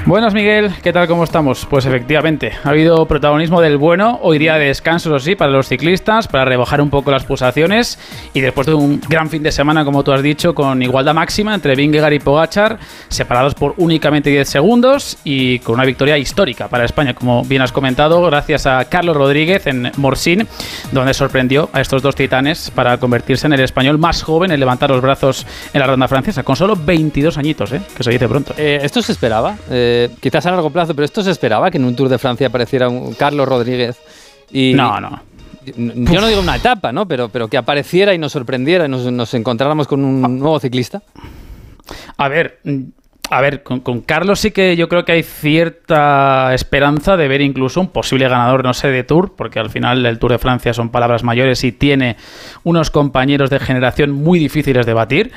Buenas 0.07 0.35
Miguel, 0.35 0.71
¿qué 0.85 0.93
tal? 0.93 1.09
¿Cómo 1.09 1.25
estamos? 1.25 1.67
Pues 1.69 1.85
efectivamente, 1.85 2.53
ha 2.63 2.69
habido 2.69 3.07
protagonismo 3.07 3.61
del 3.61 3.77
bueno, 3.77 4.21
hoy 4.23 4.39
día 4.39 4.55
de 4.55 4.67
descanso, 4.67 5.19
sí, 5.19 5.35
para 5.35 5.51
los 5.51 5.67
ciclistas, 5.67 6.29
para 6.29 6.45
rebajar 6.45 6.81
un 6.81 6.91
poco 6.91 7.11
las 7.11 7.25
pulsaciones 7.25 7.99
y 8.33 8.41
después 8.41 8.69
de 8.69 8.75
un 8.75 9.01
gran 9.09 9.29
fin 9.29 9.43
de 9.43 9.51
semana, 9.51 9.85
como 9.85 10.05
tú 10.05 10.13
has 10.13 10.23
dicho, 10.23 10.55
con 10.55 10.81
igualdad 10.81 11.13
máxima 11.13 11.57
entre 11.57 11.75
Vingegaard 11.75 12.13
y 12.13 12.21
Pogachar, 12.21 12.79
separados 13.09 13.57
por 13.57 13.75
únicamente 13.79 14.31
10 14.31 14.49
segundos 14.49 15.19
y 15.25 15.59
con 15.59 15.75
una 15.75 15.85
victoria 15.85 16.17
histórica 16.17 16.69
para 16.69 16.85
España, 16.85 17.13
como 17.13 17.43
bien 17.45 17.63
has 17.63 17.73
comentado, 17.73 18.23
gracias 18.23 18.65
a 18.67 18.85
Carlos 18.85 19.17
Rodríguez 19.17 19.67
en 19.67 19.91
Morsin, 19.97 20.47
donde 20.93 21.15
sorprendió 21.15 21.69
a 21.73 21.81
estos 21.81 22.01
dos 22.01 22.15
titanes 22.15 22.71
para 22.71 22.99
convertirse 22.99 23.49
en 23.49 23.55
el 23.55 23.61
español 23.61 23.99
más 23.99 24.23
joven 24.23 24.53
en 24.53 24.61
levantar 24.61 24.89
los 24.89 25.01
brazos 25.01 25.45
en 25.73 25.81
la 25.81 25.89
ronda 25.89 26.07
francesa, 26.07 26.45
con 26.45 26.55
solo 26.55 26.77
22 26.77 27.39
añitos, 27.39 27.73
¿eh? 27.73 27.81
que 27.97 28.05
se 28.05 28.13
dice 28.13 28.29
pronto. 28.29 28.55
Eh, 28.57 28.79
¿Esto 28.85 29.03
se 29.03 29.11
esperaba? 29.11 29.57
Eh, 29.69 29.95
quizás 30.21 30.47
a 30.47 30.51
largo 30.51 30.71
plazo, 30.71 30.95
pero 30.95 31.05
esto 31.05 31.23
se 31.23 31.31
esperaba 31.31 31.71
que 31.71 31.79
en 31.79 31.85
un 31.85 31.97
Tour 31.97 32.09
de 32.09 32.19
Francia 32.19 32.49
apareciera 32.49 32.89
un 32.89 33.15
Carlos 33.15 33.49
Rodríguez. 33.49 33.99
Y, 34.51 34.75
no, 34.75 35.01
no. 35.01 35.21
Yo 35.65 36.21
no 36.21 36.27
digo 36.29 36.41
una 36.41 36.57
etapa, 36.57 36.93
¿no? 36.93 37.09
Pero, 37.09 37.29
pero 37.29 37.49
que 37.49 37.57
apareciera 37.57 38.15
y 38.15 38.19
nos 38.19 38.33
sorprendiera 38.33 38.87
y 38.87 38.89
nos, 38.89 39.35
encontráramos 39.35 39.89
con 39.89 40.05
un 40.05 40.39
nuevo 40.39 40.61
ciclista. 40.61 41.03
A 42.17 42.29
ver, 42.29 42.61
a 43.31 43.41
ver, 43.41 43.63
con, 43.65 44.01
Carlos 44.03 44.41
sí 44.41 44.53
que 44.53 44.77
yo 44.77 44.89
creo 44.89 45.05
que 45.05 45.13
hay 45.13 45.23
cierta 45.25 46.55
esperanza 46.55 47.17
de 47.17 47.27
ver 47.27 47.41
incluso 47.41 47.81
un 47.81 47.89
posible 47.89 48.29
ganador, 48.29 48.63
no 48.63 48.75
sé, 48.75 48.89
de 48.89 49.03
Tour, 49.03 49.35
porque 49.37 49.59
al 49.59 49.71
final 49.71 50.07
el 50.07 50.19
Tour 50.19 50.33
de 50.33 50.39
Francia 50.39 50.73
son 50.73 50.91
palabras 50.91 51.25
mayores 51.25 51.65
y 51.65 51.73
tiene 51.73 52.17
unos 52.63 52.91
compañeros 52.91 53.51
de 53.51 53.59
generación 53.59 54.13
muy 54.13 54.39
difíciles 54.39 54.87
de 54.87 54.95
batir, 54.95 55.33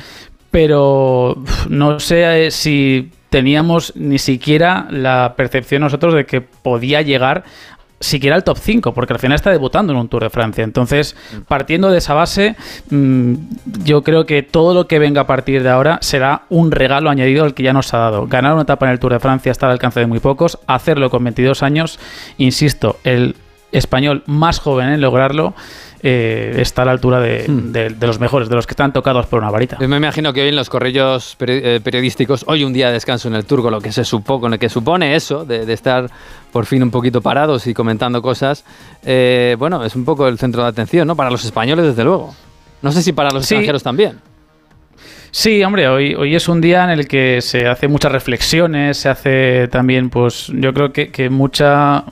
pero 0.52 1.44
no 1.70 2.00
sé 2.00 2.46
eh, 2.46 2.52
si 2.52 3.12
teníamos 3.30 3.94
ni 3.96 4.18
siquiera 4.18 4.88
la 4.90 5.34
percepción 5.36 5.82
nosotros 5.82 6.14
de 6.14 6.26
que 6.26 6.42
podía 6.42 7.02
llegar 7.02 7.44
siquiera 8.00 8.36
al 8.36 8.44
top 8.44 8.58
5, 8.58 8.94
porque 8.94 9.14
al 9.14 9.20
final 9.20 9.36
está 9.36 9.52
debutando 9.52 9.94
en 9.94 10.00
un 10.00 10.08
Tour 10.08 10.24
de 10.24 10.30
Francia. 10.30 10.64
Entonces, 10.64 11.16
mm. 11.34 11.42
partiendo 11.42 11.92
de 11.92 11.98
esa 11.98 12.14
base, 12.14 12.56
mm, 12.90 13.34
yo 13.84 14.04
creo 14.04 14.26
que 14.26 14.42
todo 14.42 14.74
lo 14.74 14.88
que 14.88 15.00
venga 15.00 15.22
a 15.22 15.28
partir 15.28 15.64
de 15.64 15.70
ahora 15.70 16.00
será 16.02 16.44
un 16.50 16.72
regalo 16.72 17.10
añadido 17.10 17.44
al 17.44 17.54
que 17.54 17.64
ya 17.64 17.74
nos 17.74 17.94
ha 17.94 17.98
dado. 17.98 18.28
Ganar 18.28 18.54
una 18.54 18.64
etapa 18.64 18.86
en 18.86 18.94
el 18.94 19.00
Tour 19.00 19.14
de 19.14 19.20
Francia 19.20 19.52
está 19.52 19.66
al 19.66 19.74
alcance 19.74 20.00
de 20.00 20.08
muy 20.08 20.20
pocos, 20.20 20.60
hacerlo 20.68 21.10
con 21.10 21.24
22 21.24 21.62
años, 21.64 22.00
insisto, 22.38 22.98
el 23.04 23.36
español 23.72 24.24
más 24.26 24.60
joven 24.60 24.90
en 24.90 25.02
lograrlo. 25.02 25.54
Eh, 26.02 26.56
está 26.60 26.84
a 26.84 26.86
la 26.86 26.92
altura 26.92 27.20
hmm. 27.20 27.74
de, 27.74 27.96
los 28.00 28.22
mejores, 28.22 28.48
de 28.48 28.56
los 28.56 28.66
que 28.66 28.72
están 28.72 28.94
tocados 28.94 29.26
por 29.26 29.40
una 29.40 29.52
varita. 29.52 29.78
me 29.80 29.98
imagino 29.98 30.32
que 30.32 30.42
hoy 30.42 30.48
en 30.48 30.56
los 30.56 30.70
corrillos 30.70 31.36
eh, 31.42 31.82
periodísticos, 31.84 32.46
hoy 32.48 32.64
un 32.64 32.72
día 32.72 32.88
de 32.88 32.94
descanso 32.94 33.28
en 33.28 33.36
el 33.36 33.44
turco, 33.44 33.70
lo 33.70 33.82
que 33.82 33.92
se 33.92 34.06
supone, 34.06 34.58
que 34.58 34.70
supone 34.70 35.16
eso, 35.16 35.44
de, 35.44 35.72
estar 35.74 36.10
por 36.54 36.66
fin 36.66 36.84
un 36.84 36.92
poquito 36.92 37.22
parados 37.22 37.68
y 37.68 37.74
comentando 37.74 38.22
cosas, 38.22 38.64
eh, 39.04 39.58
bueno, 39.60 39.84
es 39.84 39.94
un 39.96 40.06
poco 40.06 40.28
el 40.30 40.38
centro 40.40 40.64
de 40.64 40.70
atención, 40.70 41.06
¿no? 41.06 41.18
Para 41.18 41.30
los 41.30 41.44
españoles, 41.44 41.86
desde 41.86 42.06
luego. 42.06 42.34
No 42.82 42.94
sé 42.94 43.02
si 43.02 43.12
para 43.12 43.32
los 43.32 43.44
extranjeros 43.44 43.84
también. 43.84 44.20
Sí, 45.32 45.64
hombre, 45.64 45.88
hoy, 45.88 46.16
hoy 46.16 46.36
es 46.36 46.48
un 46.48 46.60
día 46.60 46.86
en 46.86 46.90
el 46.92 47.08
que 47.08 47.42
se 47.42 47.68
hace 47.68 47.88
muchas 47.88 48.12
reflexiones, 48.12 48.98
se 48.98 49.10
hace 49.10 49.68
también, 49.68 50.10
pues 50.10 50.52
yo 50.56 50.74
creo 50.74 50.92
que, 50.92 51.12
que 51.12 51.30
mucha 51.30 52.06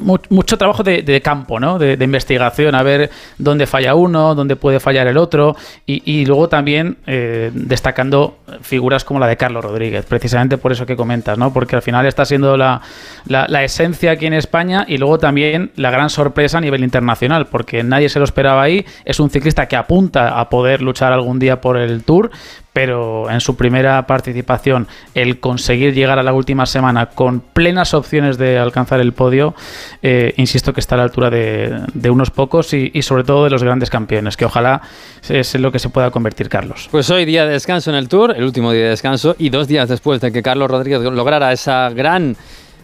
mucho 0.00 0.58
trabajo 0.58 0.82
de, 0.82 1.20
campo, 1.22 1.58
¿no? 1.60 1.78
De, 1.78 2.02
investigación, 2.02 2.74
a 2.74 2.82
ver 2.82 3.10
dónde 3.38 3.66
falla 3.66 3.94
uno, 3.94 4.34
dónde 4.34 4.56
puede 4.56 4.80
fallar 4.80 5.06
el 5.06 5.16
otro, 5.16 5.56
y, 5.86 6.24
luego 6.26 6.48
también 6.48 6.98
eh, 7.06 7.50
destacando 7.54 8.38
figuras 8.60 9.04
como 9.04 9.20
la 9.20 9.26
de 9.26 9.36
Carlos 9.36 9.64
Rodríguez, 9.64 10.04
precisamente 10.04 10.58
por 10.58 10.72
eso 10.72 10.86
que 10.86 10.96
comentas, 10.96 11.38
¿no? 11.38 11.52
Porque 11.52 11.76
al 11.76 11.82
final 11.82 12.06
está 12.06 12.24
siendo 12.24 12.56
la, 12.56 12.82
la, 13.26 13.64
esencia 13.64 14.12
aquí 14.12 14.26
en 14.26 14.34
España 14.34 14.84
y 14.88 14.98
luego 14.98 15.18
también 15.18 15.72
la 15.76 15.90
gran 15.90 16.10
sorpresa 16.10 16.58
a 16.58 16.60
nivel 16.60 16.84
internacional, 16.84 17.46
porque 17.46 17.82
nadie 17.82 18.08
se 18.08 18.18
lo 18.18 18.24
esperaba 18.24 18.62
ahí, 18.62 18.84
es 19.04 19.20
un 19.20 19.30
ciclista 19.30 19.66
que 19.66 19.76
apunta 19.76 20.38
a 20.40 20.48
poder 20.48 20.82
luchar 20.82 21.12
algún 21.12 21.38
día 21.38 21.60
por 21.60 21.76
el 21.76 22.04
Tour, 22.04 22.30
pero 22.78 23.28
en 23.28 23.40
su 23.40 23.56
primera 23.56 24.06
participación 24.06 24.86
el 25.12 25.40
conseguir 25.40 25.94
llegar 25.94 26.20
a 26.20 26.22
la 26.22 26.32
última 26.32 26.64
semana 26.64 27.06
con 27.06 27.40
plenas 27.40 27.92
opciones 27.92 28.38
de 28.38 28.56
alcanzar 28.56 29.00
el 29.00 29.12
podio, 29.12 29.56
eh, 30.00 30.32
insisto 30.36 30.72
que 30.72 30.78
está 30.78 30.94
a 30.94 30.98
la 30.98 31.02
altura 31.02 31.28
de, 31.28 32.08
unos 32.08 32.30
pocos 32.30 32.72
y, 32.74 32.92
y, 32.94 33.02
sobre 33.02 33.24
todo 33.24 33.42
de 33.42 33.50
los 33.50 33.64
grandes 33.64 33.90
campeones, 33.90 34.36
que 34.36 34.44
ojalá 34.44 34.80
es 35.28 35.52
en 35.56 35.62
lo 35.62 35.72
que 35.72 35.80
se 35.80 35.88
pueda 35.88 36.12
convertir 36.12 36.48
Carlos. 36.48 36.86
Pues 36.92 37.10
hoy 37.10 37.24
día 37.24 37.46
de 37.46 37.54
descanso 37.54 37.90
en 37.90 37.96
el 37.96 38.06
Tour, 38.06 38.32
el 38.36 38.44
último 38.44 38.70
día 38.70 38.84
de 38.84 38.90
descanso, 38.90 39.34
y 39.40 39.50
dos 39.50 39.66
días 39.66 39.88
después 39.88 40.20
de 40.20 40.30
que 40.30 40.40
Carlos 40.40 40.70
Rodríguez 40.70 41.00
lograra 41.00 41.52
esa 41.52 41.90
gran 41.90 42.36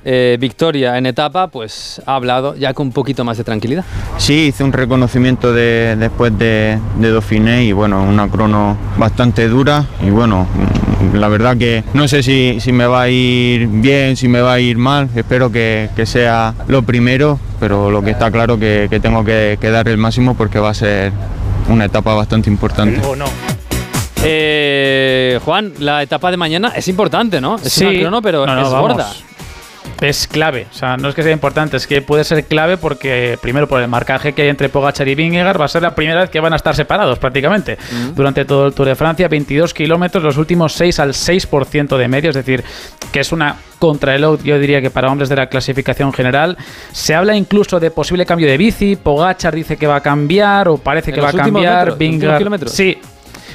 eh, 0.04 0.36
victoria 0.38 0.98
en 0.98 1.06
etapa, 1.06 1.48
pues 1.48 2.02
ha 2.04 2.16
hablado 2.16 2.54
ya 2.56 2.74
con 2.74 2.88
un 2.88 2.92
poquito 2.92 3.24
más 3.24 3.38
de 3.38 3.44
tranquilidad. 3.44 3.84
Sí, 4.18 4.48
hice 4.48 4.62
un 4.62 4.72
reconocimiento 4.72 5.52
de, 5.52 5.96
después 5.98 6.38
de, 6.38 6.78
de 6.98 7.10
Dauphiné 7.10 7.64
y 7.64 7.72
bueno, 7.72 8.02
una 8.02 8.28
crono 8.28 8.76
bastante 8.98 9.48
dura 9.48 9.86
y 10.06 10.10
bueno, 10.10 10.46
mm, 11.12 11.16
la 11.16 11.28
verdad 11.28 11.56
que 11.56 11.84
no 11.94 12.06
sé 12.06 12.22
si, 12.22 12.60
si 12.60 12.72
me 12.72 12.86
va 12.86 13.02
a 13.02 13.08
ir 13.08 13.66
bien, 13.66 14.16
si 14.16 14.28
me 14.28 14.40
va 14.40 14.54
a 14.54 14.60
ir 14.60 14.76
mal, 14.76 15.08
espero 15.14 15.50
que, 15.50 15.88
que 15.96 16.04
sea 16.04 16.54
lo 16.68 16.82
primero, 16.82 17.38
pero 17.58 17.90
lo 17.90 18.02
que 18.02 18.10
está 18.10 18.30
claro 18.30 18.58
que, 18.58 18.88
que 18.90 19.00
tengo 19.00 19.24
que, 19.24 19.56
que, 19.60 19.70
dar 19.70 19.88
el 19.88 19.96
máximo 19.96 20.34
porque 20.34 20.58
va 20.58 20.70
a 20.70 20.74
ser 20.74 21.12
una 21.68 21.86
etapa 21.86 22.14
bastante 22.14 22.50
importante. 22.50 23.00
no. 23.16 23.24
Eh, 24.26 25.38
Juan, 25.44 25.74
la 25.80 26.02
etapa 26.02 26.30
de 26.30 26.38
mañana 26.38 26.72
es 26.74 26.88
importante, 26.88 27.42
¿no? 27.42 27.56
Es 27.56 27.72
sí, 27.74 27.84
una 27.84 28.00
crono, 28.00 28.22
pero 28.22 28.44
es 28.44 28.68
gorda 28.70 29.12
es 30.00 30.26
clave. 30.26 30.66
O 30.70 30.74
sea, 30.74 30.96
no 30.96 31.08
es 31.08 31.14
que 31.14 31.22
sea 31.22 31.32
importante, 31.32 31.76
es 31.76 31.86
que 31.86 32.02
puede 32.02 32.24
ser 32.24 32.44
clave 32.44 32.76
porque, 32.76 33.38
primero, 33.40 33.68
por 33.68 33.80
el 33.80 33.88
marcaje 33.88 34.32
que 34.32 34.42
hay 34.42 34.48
entre 34.48 34.68
Pogachar 34.68 35.08
y 35.08 35.14
Vingegaard, 35.14 35.60
va 35.60 35.64
a 35.64 35.68
ser 35.68 35.82
la 35.82 35.94
primera 35.94 36.20
vez 36.20 36.30
que 36.30 36.40
van 36.40 36.52
a 36.52 36.56
estar 36.56 36.74
separados 36.74 37.18
prácticamente 37.18 37.78
durante 38.14 38.44
todo 38.44 38.66
el 38.66 38.74
Tour 38.74 38.88
de 38.88 38.94
Francia. 38.94 39.28
22 39.28 39.72
kilómetros, 39.74 40.22
los 40.22 40.36
últimos 40.36 40.72
6 40.72 40.98
al 41.00 41.10
6% 41.10 41.96
de 41.96 42.08
medio, 42.08 42.30
es 42.30 42.36
decir, 42.36 42.64
que 43.12 43.20
es 43.20 43.32
una 43.32 43.56
contra 43.78 44.14
el 44.14 44.24
yo 44.42 44.58
diría 44.58 44.80
que 44.80 44.88
para 44.88 45.12
hombres 45.12 45.28
de 45.28 45.36
la 45.36 45.48
clasificación 45.48 46.12
general. 46.12 46.56
Se 46.92 47.14
habla 47.14 47.36
incluso 47.36 47.78
de 47.78 47.90
posible 47.90 48.24
cambio 48.24 48.46
de 48.46 48.56
bici. 48.56 48.96
Pogachar 48.96 49.54
dice 49.54 49.76
que 49.76 49.86
va 49.86 49.96
a 49.96 50.00
cambiar 50.00 50.68
o 50.68 50.78
parece 50.78 51.12
que 51.12 51.20
va 51.20 51.28
a 51.28 51.32
cambiar. 51.32 51.98
Vingegaard. 51.98 52.68
Sí, 52.68 52.98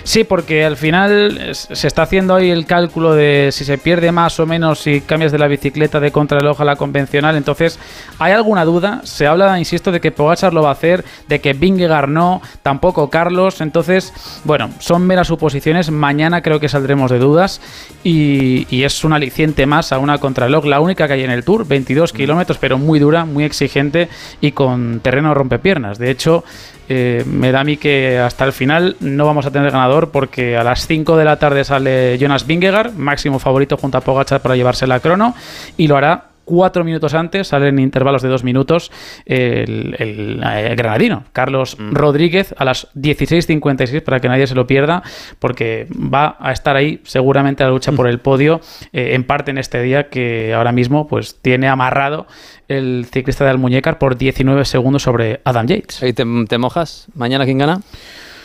Sí, 0.09 0.23
porque 0.23 0.65
al 0.65 0.75
final 0.75 1.51
se 1.53 1.87
está 1.87 2.01
haciendo 2.01 2.33
ahí 2.33 2.49
el 2.49 2.65
cálculo 2.65 3.13
de 3.13 3.49
si 3.51 3.63
se 3.63 3.77
pierde 3.77 4.11
más 4.11 4.39
o 4.39 4.47
menos 4.47 4.79
si 4.79 5.01
cambias 5.01 5.31
de 5.31 5.37
la 5.37 5.45
bicicleta 5.45 5.99
de 5.99 6.11
contrarreloj 6.11 6.59
a 6.61 6.65
la 6.65 6.77
convencional. 6.77 7.35
Entonces, 7.35 7.77
¿hay 8.17 8.33
alguna 8.33 8.65
duda? 8.65 9.01
Se 9.03 9.27
habla, 9.27 9.59
insisto, 9.59 9.91
de 9.91 10.01
que 10.01 10.11
Pogachar 10.11 10.51
lo 10.51 10.63
va 10.63 10.69
a 10.69 10.71
hacer, 10.71 11.05
de 11.27 11.39
que 11.41 11.53
Vingegaard 11.53 12.09
no, 12.09 12.41
tampoco 12.63 13.11
Carlos. 13.11 13.61
Entonces, 13.61 14.11
bueno, 14.45 14.71
son 14.79 15.05
meras 15.05 15.27
suposiciones. 15.27 15.91
Mañana 15.91 16.41
creo 16.41 16.59
que 16.59 16.69
saldremos 16.69 17.11
de 17.11 17.19
dudas 17.19 17.61
y, 18.03 18.65
es 18.83 19.03
un 19.03 19.13
aliciente 19.13 19.67
más 19.67 19.91
a 19.91 19.99
una 19.99 20.17
contrarreloj, 20.17 20.65
la 20.65 20.79
única 20.79 21.05
que 21.05 21.13
hay 21.13 21.23
en 21.23 21.29
el 21.29 21.43
Tour, 21.43 21.67
22 21.67 22.13
kilómetros, 22.13 22.57
pero 22.57 22.79
muy 22.79 22.97
dura, 22.97 23.25
muy 23.25 23.43
exigente 23.43 24.09
y 24.41 24.53
con 24.53 25.01
terreno 25.01 25.35
rompepiernas. 25.35 25.99
De 25.99 26.09
hecho, 26.09 26.43
eh, 26.91 27.23
me 27.27 27.51
da 27.51 27.59
a 27.59 27.63
mí 27.63 27.77
que 27.77 28.17
hasta 28.17 28.45
el 28.45 28.51
final 28.51 28.95
no 28.99 29.27
vamos 29.27 29.45
a 29.45 29.51
tener 29.51 29.71
ganador 29.71 30.09
porque 30.09 30.57
a 30.57 30.63
las 30.63 30.87
5 30.87 31.17
de 31.17 31.25
la 31.25 31.37
tarde 31.37 31.63
sale 31.63 32.17
Jonas 32.19 32.47
Vingegaard, 32.47 32.93
máximo 32.93 33.37
favorito 33.37 33.77
junto 33.77 33.99
a 33.99 34.01
Pogachar 34.01 34.41
para 34.41 34.55
llevarse 34.55 34.87
la 34.87 34.99
crono, 34.99 35.35
y 35.77 35.87
lo 35.87 35.97
hará 35.97 36.28
cuatro 36.49 36.83
minutos 36.83 37.13
antes, 37.13 37.49
sale 37.49 37.67
en 37.67 37.77
intervalos 37.77 38.23
de 38.23 38.29
dos 38.29 38.43
minutos, 38.43 38.91
el, 39.27 40.41
granadino, 40.75 41.25
Carlos 41.31 41.77
mm. 41.77 41.93
Rodríguez, 41.93 42.55
a 42.57 42.65
las 42.65 42.91
16.56, 42.95 44.01
para 44.01 44.19
que 44.19 44.29
nadie 44.29 44.47
se 44.47 44.55
lo 44.55 44.65
pierda, 44.65 45.03
porque 45.37 45.85
va 45.93 46.37
a 46.39 46.51
estar 46.51 46.75
ahí 46.75 47.01
seguramente 47.03 47.61
a 47.61 47.67
la 47.67 47.73
lucha 47.73 47.91
mm. 47.91 47.95
por 47.95 48.07
el 48.07 48.17
podio, 48.17 48.61
eh, 48.93 49.11
en 49.13 49.25
parte 49.25 49.51
en 49.51 49.59
este 49.59 49.79
día 49.83 50.09
que 50.09 50.55
ahora 50.55 50.71
mismo 50.71 51.07
pues 51.07 51.39
tiene 51.39 51.67
amarrado 51.67 52.25
el 52.67 53.05
ciclista 53.13 53.43
de 53.43 53.51
Almuñécar 53.51 53.99
por 53.99 54.17
19 54.17 54.65
segundos 54.65 55.03
sobre 55.03 55.41
Adam 55.43 55.67
Yates. 55.67 56.01
¿Y 56.01 56.13
te, 56.13 56.57
mojas? 56.57 57.09
¿Mañana 57.13 57.45
quién 57.45 57.59
gana? 57.59 57.81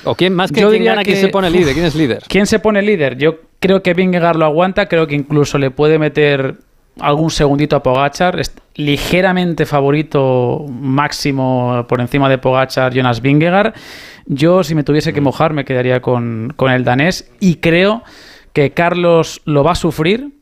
¿O 0.05 0.15
quién 0.15 0.35
más 0.35 0.53
que 0.53 0.61
Yo 0.61 0.69
quién 0.69 0.85
gana? 0.85 1.03
¿Quién 1.05 1.17
se 1.17 1.29
pone 1.29 1.49
líder? 1.49 1.73
¿Quién 1.73 1.87
es 1.87 1.95
líder? 1.95 2.23
¿Quién 2.29 2.47
se 2.47 2.59
pone 2.59 2.83
líder? 2.83 3.17
Yo 3.17 3.41
creo 3.61 3.83
que 3.83 3.95
Vingegaard 3.95 4.37
lo 4.37 4.45
aguanta, 4.45 4.89
creo 4.89 5.07
que 5.07 5.15
incluso 5.15 5.57
le 5.57 5.71
puede 5.71 5.99
meter 5.99 6.57
algún 7.01 7.31
segundito 7.31 7.77
a 7.77 7.83
Pogachar. 7.83 8.39
Es 8.41 8.55
ligeramente 8.75 9.67
favorito 9.67 10.65
máximo 10.69 11.87
por 11.89 12.01
encima 12.01 12.29
de 12.29 12.39
Pogachar, 12.39 12.93
Jonas 12.95 13.21
Vingegaard. 13.21 13.75
Yo, 14.27 14.65
si 14.65 14.75
me 14.75 14.85
tuviese 14.85 15.13
que 15.13 15.21
mojar, 15.21 15.53
me 15.53 15.65
quedaría 15.65 16.01
con, 16.01 16.53
con 16.57 16.73
el 16.73 16.85
danés 16.85 17.31
y 17.41 17.57
creo 17.57 18.03
que 18.53 18.71
Carlos 18.71 19.43
lo 19.45 19.65
va 19.65 19.73
a 19.73 19.77
sufrir 19.77 20.33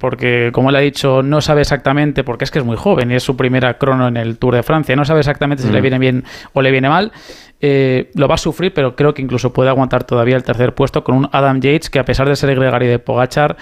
porque 0.00 0.50
como 0.52 0.70
él 0.70 0.76
ha 0.76 0.80
dicho, 0.80 1.22
no 1.22 1.40
sabe 1.42 1.60
exactamente, 1.60 2.24
porque 2.24 2.44
es 2.44 2.50
que 2.50 2.58
es 2.58 2.64
muy 2.64 2.76
joven 2.76 3.12
y 3.12 3.14
es 3.14 3.22
su 3.22 3.36
primera 3.36 3.76
crono 3.76 4.08
en 4.08 4.16
el 4.16 4.38
Tour 4.38 4.54
de 4.54 4.62
Francia, 4.62 4.96
no 4.96 5.04
sabe 5.04 5.20
exactamente 5.20 5.62
si 5.62 5.70
le 5.70 5.78
mm. 5.78 5.82
viene 5.82 5.98
bien 5.98 6.24
o 6.54 6.62
le 6.62 6.70
viene 6.72 6.88
mal. 6.88 7.12
Eh, 7.60 8.10
lo 8.14 8.26
va 8.26 8.36
a 8.36 8.38
sufrir, 8.38 8.72
pero 8.72 8.96
creo 8.96 9.12
que 9.12 9.20
incluso 9.20 9.52
puede 9.52 9.68
aguantar 9.68 10.04
todavía 10.04 10.36
el 10.36 10.42
tercer 10.42 10.74
puesto 10.74 11.04
con 11.04 11.14
un 11.14 11.28
Adam 11.30 11.60
Yates 11.60 11.90
que 11.90 11.98
a 11.98 12.04
pesar 12.06 12.26
de 12.26 12.34
ser 12.34 12.54
gregario 12.54 12.90
de 12.90 12.98
Pogachar, 12.98 13.58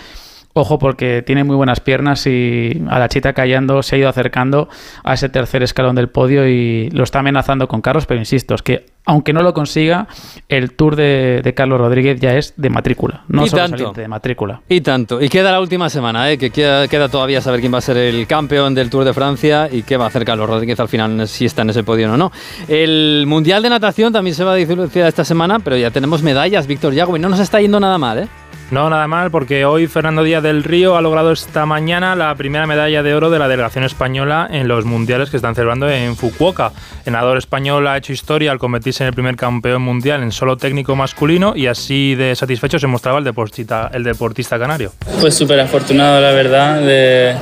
Ojo 0.58 0.76
porque 0.78 1.22
tiene 1.22 1.44
muy 1.44 1.54
buenas 1.54 1.78
piernas 1.78 2.26
y 2.26 2.82
a 2.88 2.98
la 2.98 3.08
chita 3.08 3.32
callando 3.32 3.80
se 3.84 3.94
ha 3.94 3.98
ido 4.00 4.08
acercando 4.08 4.68
a 5.04 5.14
ese 5.14 5.28
tercer 5.28 5.62
escalón 5.62 5.94
del 5.94 6.08
podio 6.08 6.48
y 6.48 6.90
lo 6.90 7.04
está 7.04 7.20
amenazando 7.20 7.68
con 7.68 7.80
Carlos, 7.80 8.06
pero 8.06 8.18
insisto, 8.18 8.56
es 8.56 8.62
que 8.62 8.86
aunque 9.04 9.32
no 9.32 9.42
lo 9.42 9.54
consiga, 9.54 10.06
el 10.48 10.72
Tour 10.72 10.96
de, 10.96 11.54
Carlos 11.56 11.80
Rodríguez 11.80 12.20
ya 12.20 12.36
es 12.36 12.54
de 12.56 12.68
matrícula, 12.70 13.22
no 13.28 13.46
y 13.46 13.50
tanto. 13.50 13.92
de 13.92 14.06
matrícula. 14.06 14.60
Y 14.68 14.82
tanto. 14.82 15.22
Y 15.22 15.28
queda 15.30 15.50
la 15.50 15.60
última 15.60 15.88
semana, 15.88 16.30
¿eh? 16.30 16.36
que 16.36 16.50
queda, 16.50 16.88
queda, 16.88 17.08
todavía 17.08 17.40
saber 17.40 17.60
quién 17.60 17.72
va 17.72 17.78
a 17.78 17.82
ser 17.82 17.96
el 17.96 18.26
campeón 18.26 18.74
del 18.74 18.90
Tour 18.90 19.04
de 19.04 19.14
Francia 19.14 19.68
y 19.72 19.82
qué 19.82 19.96
va 19.96 20.04
a 20.04 20.08
hacer 20.08 20.24
Carlos 20.24 20.48
Rodríguez 20.50 20.78
al 20.80 20.88
final, 20.88 21.26
si 21.28 21.46
está 21.46 21.62
en 21.62 21.70
ese 21.70 21.84
podio 21.84 22.12
o 22.12 22.16
no. 22.18 22.32
El 22.66 23.24
Mundial 23.26 23.62
de 23.62 23.70
Natación 23.70 24.12
también 24.12 24.34
se 24.34 24.44
va 24.44 24.52
a 24.52 24.56
decir 24.56 24.78
esta 24.78 25.24
semana, 25.24 25.60
pero 25.60 25.76
ya 25.76 25.90
tenemos 25.90 26.22
medallas, 26.22 26.66
Víctor 26.66 26.92
Yago, 26.92 27.16
y 27.16 27.20
no 27.20 27.28
nos 27.28 27.40
está 27.40 27.60
yendo 27.60 27.80
nada 27.80 27.96
mal, 27.96 28.18
¿eh? 28.18 28.28
No, 28.70 28.90
nada 28.90 29.07
mal, 29.07 29.31
porque 29.31 29.64
hoy 29.64 29.87
Fernando 29.87 30.22
Díaz 30.22 30.42
del 30.42 30.62
Río 30.62 30.98
ha 30.98 31.00
logrado 31.00 31.33
esta 31.33 31.64
mañana 31.64 32.14
la 32.14 32.35
primera 32.35 32.66
medalla 32.66 33.02
de 33.02 33.14
oro 33.14 33.31
de 33.31 33.38
la 33.38 33.48
delegación 33.48 33.83
española 33.83 34.46
en 34.50 34.68
los 34.68 34.85
mundiales 34.85 35.31
que 35.31 35.37
están 35.37 35.54
celebrando 35.54 35.88
en 35.88 36.16
Fukuoka. 36.16 36.72
El 37.07 37.14
nadador 37.14 37.38
español 37.38 37.87
ha 37.87 37.96
hecho 37.96 38.12
historia 38.12 38.52
al 38.52 38.59
convertirse 38.59 39.04
en 39.04 39.09
el 39.09 39.14
primer 39.14 39.37
campeón 39.37 39.81
mundial 39.81 40.22
en 40.22 40.33
solo 40.33 40.59
técnico 40.59 40.94
masculino 40.96 41.54
y 41.57 41.66
así 41.66 42.14
de 42.14 42.37
satisfecho 42.37 42.78
se 42.78 42.87
mostraba 42.87 43.18
el 43.18 43.24
deportista, 43.24 43.90
el 43.94 44.04
deportista 44.04 44.59
canario. 44.59 44.92
Pues 45.18 45.35
súper 45.35 45.61
afortunado, 45.61 46.20
la 46.20 46.33
verdad, 46.33 46.83
de 46.83 47.37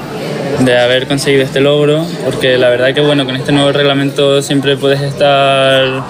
de 0.60 0.78
haber 0.78 1.06
conseguido 1.06 1.42
este 1.42 1.60
logro, 1.60 2.04
porque 2.24 2.56
la 2.58 2.68
verdad 2.68 2.94
que 2.94 3.00
bueno, 3.00 3.24
con 3.24 3.36
este 3.36 3.52
nuevo 3.52 3.72
reglamento 3.72 4.42
siempre 4.42 4.76
puedes 4.76 5.00
estar 5.00 6.02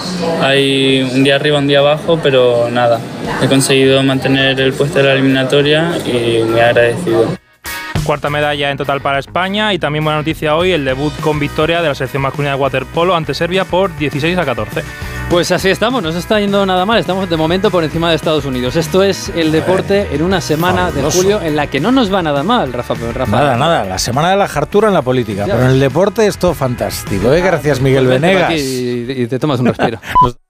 ahí 0.43 1.09
un 1.13 1.25
día 1.25 1.37
arriba, 1.37 1.59
un 1.59 1.67
día 1.67 1.81
abajo, 1.81 2.19
pero 2.23 2.69
nada, 2.71 3.01
he 3.43 3.49
conseguido 3.49 4.03
mantener 4.03 4.61
el 4.61 4.73
puesto 4.73 4.99
de 4.99 5.05
la 5.05 5.13
eliminatoria 5.13 5.93
y 6.07 6.43
muy 6.45 6.61
agradecido. 6.61 7.46
Cuarta 8.07 8.31
medalla 8.31 8.71
en 8.71 8.77
total 8.77 9.01
para 9.01 9.19
España 9.19 9.75
y 9.75 9.81
también 9.81 10.05
buena 10.05 10.21
noticia 10.21 10.55
hoy, 10.55 10.71
el 10.71 10.85
debut 10.85 11.13
con 11.21 11.41
victoria 11.41 11.83
de 11.83 11.89
la 11.89 11.95
selección 11.97 12.23
masculina 12.23 12.55
de 12.55 12.61
waterpolo 12.61 13.17
ante 13.17 13.35
Serbia 13.35 13.65
por 13.65 13.97
16 13.99 14.39
a 14.39 14.45
14. 14.45 14.85
Pues 15.29 15.51
así 15.51 15.71
estamos, 15.71 16.05
no 16.05 16.13
se 16.13 16.21
está 16.21 16.39
yendo 16.39 16.65
nada 16.65 16.87
mal, 16.87 17.01
estamos 17.01 17.29
de 17.29 17.37
momento 17.37 17.69
por 17.69 17.83
encima 17.83 18.11
de 18.11 18.15
Estados 18.15 18.45
Unidos. 18.45 18.77
Esto 18.77 19.03
es 19.03 19.31
el 19.31 19.51
deporte 19.51 20.15
en 20.15 20.23
una 20.23 20.41
semana 20.41 20.93
de 20.93 21.03
julio 21.03 21.43
en 21.43 21.57
la 21.57 21.67
que 21.67 21.81
no 21.81 21.91
nos 21.91 22.15
va 22.15 22.23
nada 22.23 22.45
mal, 22.45 22.73
Rafa. 22.73 22.95
Nada, 23.27 23.57
nada, 23.57 23.85
la 23.85 23.99
semana 23.99 24.31
de 24.31 24.37
la 24.37 24.47
jartura 24.47 24.87
en 24.87 24.95
la 24.95 25.03
política, 25.03 25.43
pero 25.45 25.63
en 25.63 25.71
el 25.73 25.81
deporte 25.81 26.29
es 26.29 26.39
todo 26.39 26.55
fantástico. 26.55 27.33
¿eh? 27.33 27.41
Gracias, 27.41 27.81
Miguel 27.81 28.07
Venegas. 28.07 28.53
y 28.55 29.27
te 29.27 29.41
tomas 29.41 29.59
un 29.59 29.67
respiro. 29.67 29.99